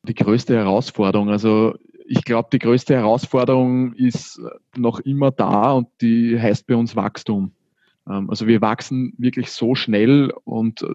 Die 0.04 0.14
größte 0.14 0.56
Herausforderung, 0.56 1.30
also 1.30 1.76
ich 2.08 2.24
glaube, 2.24 2.50
die 2.52 2.60
größte 2.60 2.96
Herausforderung 2.96 3.94
ist 3.94 4.40
noch 4.76 5.00
immer 5.02 5.32
da 5.32 5.74
und 5.74 5.88
die 6.02 6.40
heißt 6.40 6.66
bei 6.68 6.76
uns 6.76 6.96
Wachstum. 6.96 7.52
Ähm, 8.10 8.30
also 8.30 8.48
wir 8.48 8.62
wachsen 8.62 9.14
wirklich 9.18 9.52
so 9.52 9.76
schnell 9.76 10.32
und 10.44 10.82
äh, 10.82 10.88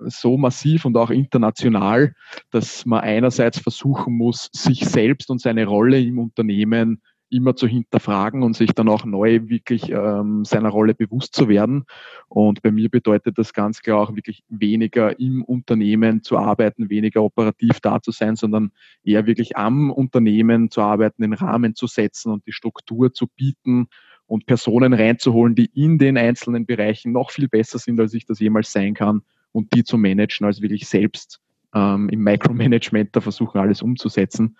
so 0.00 0.36
massiv 0.36 0.84
und 0.84 0.96
auch 0.96 1.10
international, 1.10 2.14
dass 2.50 2.86
man 2.86 3.00
einerseits 3.00 3.58
versuchen 3.58 4.16
muss, 4.16 4.50
sich 4.52 4.86
selbst 4.86 5.30
und 5.30 5.40
seine 5.40 5.66
Rolle 5.66 6.00
im 6.00 6.18
Unternehmen 6.18 7.02
immer 7.32 7.54
zu 7.54 7.68
hinterfragen 7.68 8.42
und 8.42 8.56
sich 8.56 8.72
dann 8.72 8.88
auch 8.88 9.04
neu 9.04 9.48
wirklich 9.48 9.90
ähm, 9.90 10.44
seiner 10.44 10.70
Rolle 10.70 10.94
bewusst 10.94 11.32
zu 11.32 11.48
werden. 11.48 11.84
Und 12.28 12.60
bei 12.62 12.72
mir 12.72 12.88
bedeutet 12.88 13.38
das 13.38 13.52
ganz 13.52 13.80
klar 13.82 14.00
auch 14.00 14.16
wirklich 14.16 14.42
weniger 14.48 15.18
im 15.20 15.44
Unternehmen 15.44 16.22
zu 16.22 16.38
arbeiten, 16.38 16.90
weniger 16.90 17.22
operativ 17.22 17.78
da 17.80 18.02
zu 18.02 18.10
sein, 18.10 18.34
sondern 18.34 18.72
eher 19.04 19.26
wirklich 19.26 19.56
am 19.56 19.90
Unternehmen 19.92 20.70
zu 20.70 20.82
arbeiten, 20.82 21.22
den 21.22 21.34
Rahmen 21.34 21.76
zu 21.76 21.86
setzen 21.86 22.32
und 22.32 22.46
die 22.46 22.52
Struktur 22.52 23.12
zu 23.12 23.28
bieten 23.28 23.86
und 24.30 24.46
Personen 24.46 24.92
reinzuholen, 24.92 25.56
die 25.56 25.68
in 25.74 25.98
den 25.98 26.16
einzelnen 26.16 26.64
Bereichen 26.64 27.10
noch 27.10 27.32
viel 27.32 27.48
besser 27.48 27.80
sind, 27.80 27.98
als 27.98 28.14
ich 28.14 28.26
das 28.26 28.38
jemals 28.38 28.70
sein 28.70 28.94
kann 28.94 29.22
und 29.50 29.74
die 29.74 29.82
zu 29.82 29.98
managen, 29.98 30.46
als 30.46 30.62
wirklich 30.62 30.88
selbst 30.88 31.40
ähm, 31.74 32.08
im 32.10 32.22
Micromanagement 32.22 33.16
da 33.16 33.20
versuchen, 33.20 33.58
alles 33.58 33.82
umzusetzen. 33.82 34.56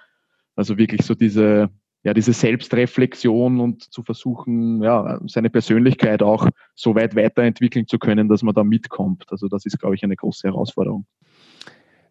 Also 0.57 0.77
wirklich 0.77 1.03
so 1.03 1.15
diese, 1.15 1.71
ja, 2.03 2.13
diese 2.15 2.33
Selbstreflexion 2.33 3.61
und 3.61 3.85
zu 3.85 4.03
versuchen, 4.03 4.83
ja, 4.83 5.21
seine 5.27 5.51
Persönlichkeit 5.51 6.21
auch 6.21 6.49
so 6.75 6.97
weit 6.97 7.15
weiterentwickeln 7.15 7.87
zu 7.87 8.01
können, 8.01 8.29
dass 8.29 8.43
man 8.43 8.57
da 8.57 8.65
mitkommt. 8.65 9.27
Also 9.29 9.47
das 9.47 9.67
ist, 9.67 9.79
glaube 9.79 9.95
ich, 9.95 10.03
eine 10.03 10.17
große 10.17 10.49
Herausforderung. 10.49 11.07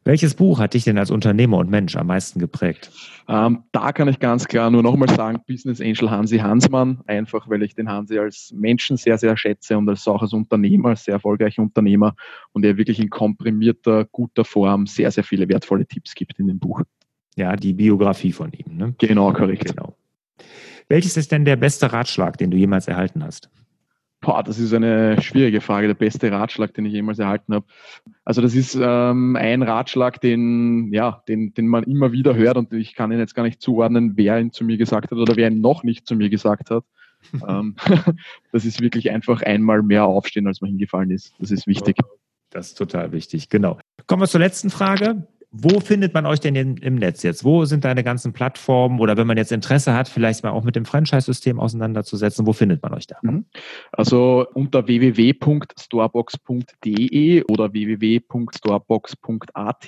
Welches 0.09 0.33
Buch 0.33 0.57
hat 0.57 0.73
dich 0.73 0.85
denn 0.85 0.97
als 0.97 1.11
Unternehmer 1.11 1.57
und 1.57 1.69
Mensch 1.69 1.95
am 1.95 2.07
meisten 2.07 2.39
geprägt? 2.39 2.89
Ähm, 3.27 3.65
da 3.71 3.91
kann 3.91 4.07
ich 4.07 4.17
ganz 4.17 4.47
klar 4.47 4.71
nur 4.71 4.81
nochmal 4.81 5.07
sagen, 5.07 5.39
Business 5.47 5.79
Angel 5.79 6.09
Hansi 6.09 6.39
Hansmann, 6.39 7.01
einfach 7.05 7.47
weil 7.47 7.61
ich 7.61 7.75
den 7.75 7.87
Hansi 7.87 8.17
als 8.17 8.51
Menschen 8.51 8.97
sehr, 8.97 9.19
sehr 9.19 9.37
schätze 9.37 9.77
und 9.77 9.87
als 9.87 10.07
auch 10.07 10.23
als 10.23 10.33
Unternehmer, 10.33 10.89
als 10.89 11.03
sehr 11.03 11.13
erfolgreicher 11.13 11.61
Unternehmer 11.61 12.15
und 12.53 12.65
er 12.65 12.75
wirklich 12.75 12.99
in 12.99 13.11
komprimierter, 13.11 14.05
guter 14.05 14.45
Form 14.45 14.87
sehr, 14.87 15.11
sehr 15.11 15.23
viele 15.23 15.47
wertvolle 15.47 15.85
Tipps 15.85 16.15
gibt 16.15 16.39
in 16.39 16.47
dem 16.47 16.57
Buch. 16.57 16.81
Ja, 17.35 17.55
die 17.55 17.73
Biografie 17.73 18.31
von 18.31 18.51
ihm. 18.51 18.77
Ne? 18.77 18.95
Genau, 18.97 19.31
korrekt. 19.31 19.75
Genau. 19.75 19.95
Welches 20.87 21.17
ist 21.17 21.31
denn 21.31 21.45
der 21.45 21.55
beste 21.55 21.93
Ratschlag, 21.93 22.35
den 22.39 22.49
du 22.49 22.57
jemals 22.57 22.87
erhalten 22.87 23.23
hast? 23.23 23.51
Boah, 24.21 24.43
das 24.43 24.59
ist 24.59 24.73
eine 24.73 25.21
schwierige 25.21 25.61
Frage. 25.61 25.87
Der 25.87 25.93
beste 25.93 26.29
Ratschlag, 26.31 26.73
den 26.73 26.85
ich 26.85 26.93
jemals 26.93 27.19
erhalten 27.19 27.53
habe. 27.53 27.65
Also 28.25 28.41
das 28.41 28.53
ist 28.53 28.77
ähm, 28.79 29.37
ein 29.37 29.63
Ratschlag, 29.63 30.19
den, 30.19 30.91
ja, 30.91 31.23
den, 31.27 31.53
den 31.53 31.67
man 31.67 31.83
immer 31.85 32.11
wieder 32.11 32.35
hört 32.35 32.57
und 32.57 32.73
ich 32.73 32.95
kann 32.95 33.11
ihn 33.11 33.19
jetzt 33.19 33.33
gar 33.33 33.43
nicht 33.43 33.61
zuordnen, 33.61 34.17
wer 34.17 34.39
ihn 34.39 34.51
zu 34.51 34.65
mir 34.65 34.77
gesagt 34.77 35.11
hat 35.11 35.17
oder 35.17 35.37
wer 35.37 35.49
ihn 35.49 35.61
noch 35.61 35.83
nicht 35.83 36.05
zu 36.05 36.15
mir 36.15 36.29
gesagt 36.29 36.69
hat. 36.69 36.83
ähm, 37.47 37.75
das 38.51 38.65
ist 38.65 38.81
wirklich 38.81 39.09
einfach 39.11 39.41
einmal 39.41 39.83
mehr 39.83 40.05
aufstehen, 40.05 40.47
als 40.47 40.59
man 40.59 40.71
hingefallen 40.71 41.11
ist. 41.11 41.33
Das 41.39 41.51
ist 41.51 41.65
wichtig. 41.65 41.97
Das 42.49 42.67
ist 42.67 42.75
total 42.75 43.11
wichtig, 43.11 43.49
genau. 43.49 43.79
Kommen 44.07 44.23
wir 44.23 44.27
zur 44.27 44.39
letzten 44.39 44.69
Frage 44.69 45.27
wo 45.51 45.79
findet 45.79 46.13
man 46.13 46.27
euch 46.27 46.39
denn 46.39 46.55
im 46.55 46.95
Netz 46.95 47.23
jetzt? 47.23 47.43
Wo 47.43 47.65
sind 47.65 47.83
deine 47.83 48.03
ganzen 48.03 48.33
Plattformen 48.33 48.99
oder 48.99 49.17
wenn 49.17 49.25
man 49.25 49.37
jetzt 49.37 49.51
Interesse 49.51 49.95
hat, 49.95 50.07
vielleicht 50.07 50.43
mal 50.43 50.51
auch 50.51 50.63
mit 50.63 50.75
dem 50.75 50.85
Franchise-System 50.85 51.59
auseinanderzusetzen, 51.59 52.45
wo 52.45 52.53
findet 52.53 52.83
man 52.83 52.93
euch 52.93 53.07
da? 53.07 53.15
Mhm. 53.23 53.45
Also 53.91 54.45
unter 54.53 54.85
www.storebox.de 54.85 57.45
oder 57.45 57.73
www.storebox.at 57.73 59.87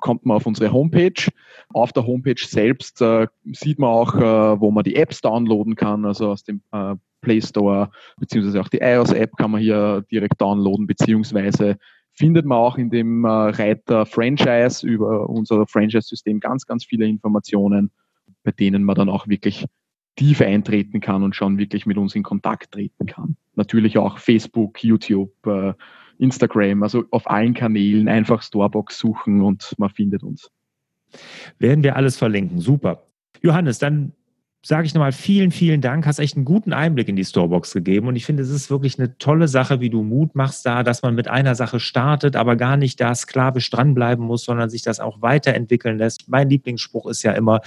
kommt 0.00 0.24
man 0.24 0.36
auf 0.36 0.46
unsere 0.46 0.72
Homepage. 0.72 1.32
Auf 1.72 1.92
der 1.92 2.06
Homepage 2.06 2.44
selbst 2.44 3.02
äh, 3.02 3.26
sieht 3.52 3.80
man 3.80 3.90
auch, 3.90 4.14
äh, 4.14 4.60
wo 4.60 4.70
man 4.70 4.84
die 4.84 4.94
Apps 4.94 5.20
downloaden 5.20 5.74
kann, 5.74 6.04
also 6.04 6.30
aus 6.30 6.44
dem 6.44 6.62
äh, 6.72 6.94
Play 7.22 7.40
Store, 7.40 7.90
beziehungsweise 8.18 8.60
auch 8.60 8.68
die 8.68 8.78
iOS-App 8.78 9.36
kann 9.36 9.50
man 9.50 9.60
hier 9.60 10.04
direkt 10.12 10.40
downloaden, 10.40 10.86
beziehungsweise 10.86 11.76
findet 12.16 12.46
man 12.46 12.58
auch 12.58 12.78
in 12.78 12.90
dem 12.90 13.24
äh, 13.24 13.28
Reiter 13.28 14.06
Franchise 14.06 14.86
über 14.86 15.28
unser 15.28 15.66
Franchise-System 15.66 16.40
ganz, 16.40 16.66
ganz 16.66 16.84
viele 16.84 17.06
Informationen, 17.06 17.90
bei 18.42 18.52
denen 18.52 18.84
man 18.84 18.96
dann 18.96 19.08
auch 19.08 19.28
wirklich 19.28 19.66
tief 20.16 20.40
eintreten 20.40 21.00
kann 21.00 21.22
und 21.22 21.36
schon 21.36 21.58
wirklich 21.58 21.84
mit 21.84 21.98
uns 21.98 22.14
in 22.14 22.22
Kontakt 22.22 22.72
treten 22.72 23.06
kann. 23.06 23.36
Natürlich 23.54 23.98
auch 23.98 24.18
Facebook, 24.18 24.82
YouTube, 24.82 25.30
äh, 25.46 25.74
Instagram, 26.18 26.82
also 26.82 27.04
auf 27.10 27.28
allen 27.28 27.52
Kanälen 27.52 28.08
einfach 28.08 28.42
Storebox 28.42 28.98
suchen 28.98 29.42
und 29.42 29.74
man 29.76 29.90
findet 29.90 30.22
uns. 30.22 30.50
Werden 31.58 31.84
wir 31.84 31.96
alles 31.96 32.16
verlinken. 32.16 32.60
Super. 32.60 33.06
Johannes, 33.42 33.78
dann 33.78 34.12
sage 34.66 34.84
ich 34.84 34.94
nochmal 34.94 35.12
vielen, 35.12 35.52
vielen 35.52 35.80
Dank. 35.80 36.06
Hast 36.06 36.18
echt 36.18 36.34
einen 36.34 36.44
guten 36.44 36.72
Einblick 36.72 37.06
in 37.06 37.14
die 37.14 37.24
Storebox 37.24 37.72
gegeben. 37.72 38.08
Und 38.08 38.16
ich 38.16 38.26
finde, 38.26 38.42
es 38.42 38.50
ist 38.50 38.68
wirklich 38.68 38.98
eine 38.98 39.16
tolle 39.16 39.46
Sache, 39.46 39.78
wie 39.78 39.90
du 39.90 40.02
Mut 40.02 40.34
machst 40.34 40.66
da, 40.66 40.82
dass 40.82 41.02
man 41.02 41.14
mit 41.14 41.28
einer 41.28 41.54
Sache 41.54 41.78
startet, 41.78 42.34
aber 42.34 42.56
gar 42.56 42.76
nicht 42.76 43.00
da 43.00 43.14
sklavisch 43.14 43.70
dranbleiben 43.70 44.24
muss, 44.24 44.42
sondern 44.42 44.68
sich 44.68 44.82
das 44.82 44.98
auch 44.98 45.22
weiterentwickeln 45.22 45.98
lässt. 45.98 46.28
Mein 46.28 46.50
Lieblingsspruch 46.50 47.06
ist 47.06 47.22
ja 47.22 47.30
immer, 47.30 47.60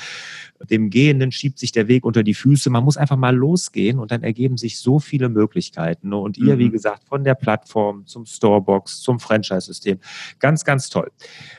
dem 0.69 0.89
Gehenden 0.89 1.31
schiebt 1.31 1.57
sich 1.57 1.71
der 1.71 1.87
Weg 1.87 2.05
unter 2.05 2.21
die 2.21 2.33
Füße. 2.33 2.69
Man 2.69 2.83
muss 2.83 2.97
einfach 2.97 3.15
mal 3.15 3.33
losgehen 3.33 3.97
und 3.97 4.11
dann 4.11 4.21
ergeben 4.21 4.57
sich 4.57 4.77
so 4.77 4.99
viele 4.99 5.29
Möglichkeiten. 5.29 6.11
Und 6.11 6.37
ihr, 6.37 6.55
mhm. 6.55 6.59
wie 6.59 6.69
gesagt, 6.69 7.05
von 7.05 7.23
der 7.23 7.35
Plattform 7.35 8.07
zum 8.07 8.25
Storebox, 8.25 8.99
zum 8.99 9.21
Franchise-System. 9.21 9.99
Ganz, 10.39 10.65
ganz 10.65 10.89
toll. 10.89 11.09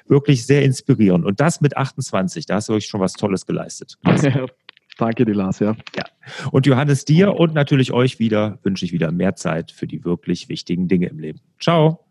Wirklich 0.06 0.44
sehr 0.44 0.64
inspirierend. 0.64 1.24
Und 1.24 1.40
das 1.40 1.62
mit 1.62 1.78
28. 1.78 2.44
Da 2.44 2.56
hast 2.56 2.68
du 2.68 2.74
euch 2.74 2.84
schon 2.84 3.00
was 3.00 3.14
Tolles 3.14 3.46
geleistet. 3.46 3.96
Danke 5.00 5.24
dir, 5.24 5.34
Lars, 5.34 5.60
ja. 5.60 5.74
ja. 5.96 6.04
Und 6.50 6.66
Johannes, 6.66 7.06
dir 7.06 7.34
und 7.34 7.54
natürlich 7.54 7.92
euch 7.92 8.18
wieder 8.18 8.58
wünsche 8.62 8.84
ich 8.84 8.92
wieder 8.92 9.10
mehr 9.10 9.34
Zeit 9.34 9.70
für 9.70 9.86
die 9.86 10.04
wirklich 10.04 10.50
wichtigen 10.50 10.88
Dinge 10.88 11.06
im 11.06 11.18
Leben. 11.18 11.40
Ciao. 11.58 12.04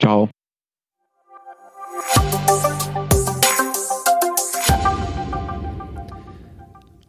Ciao. 0.00 0.30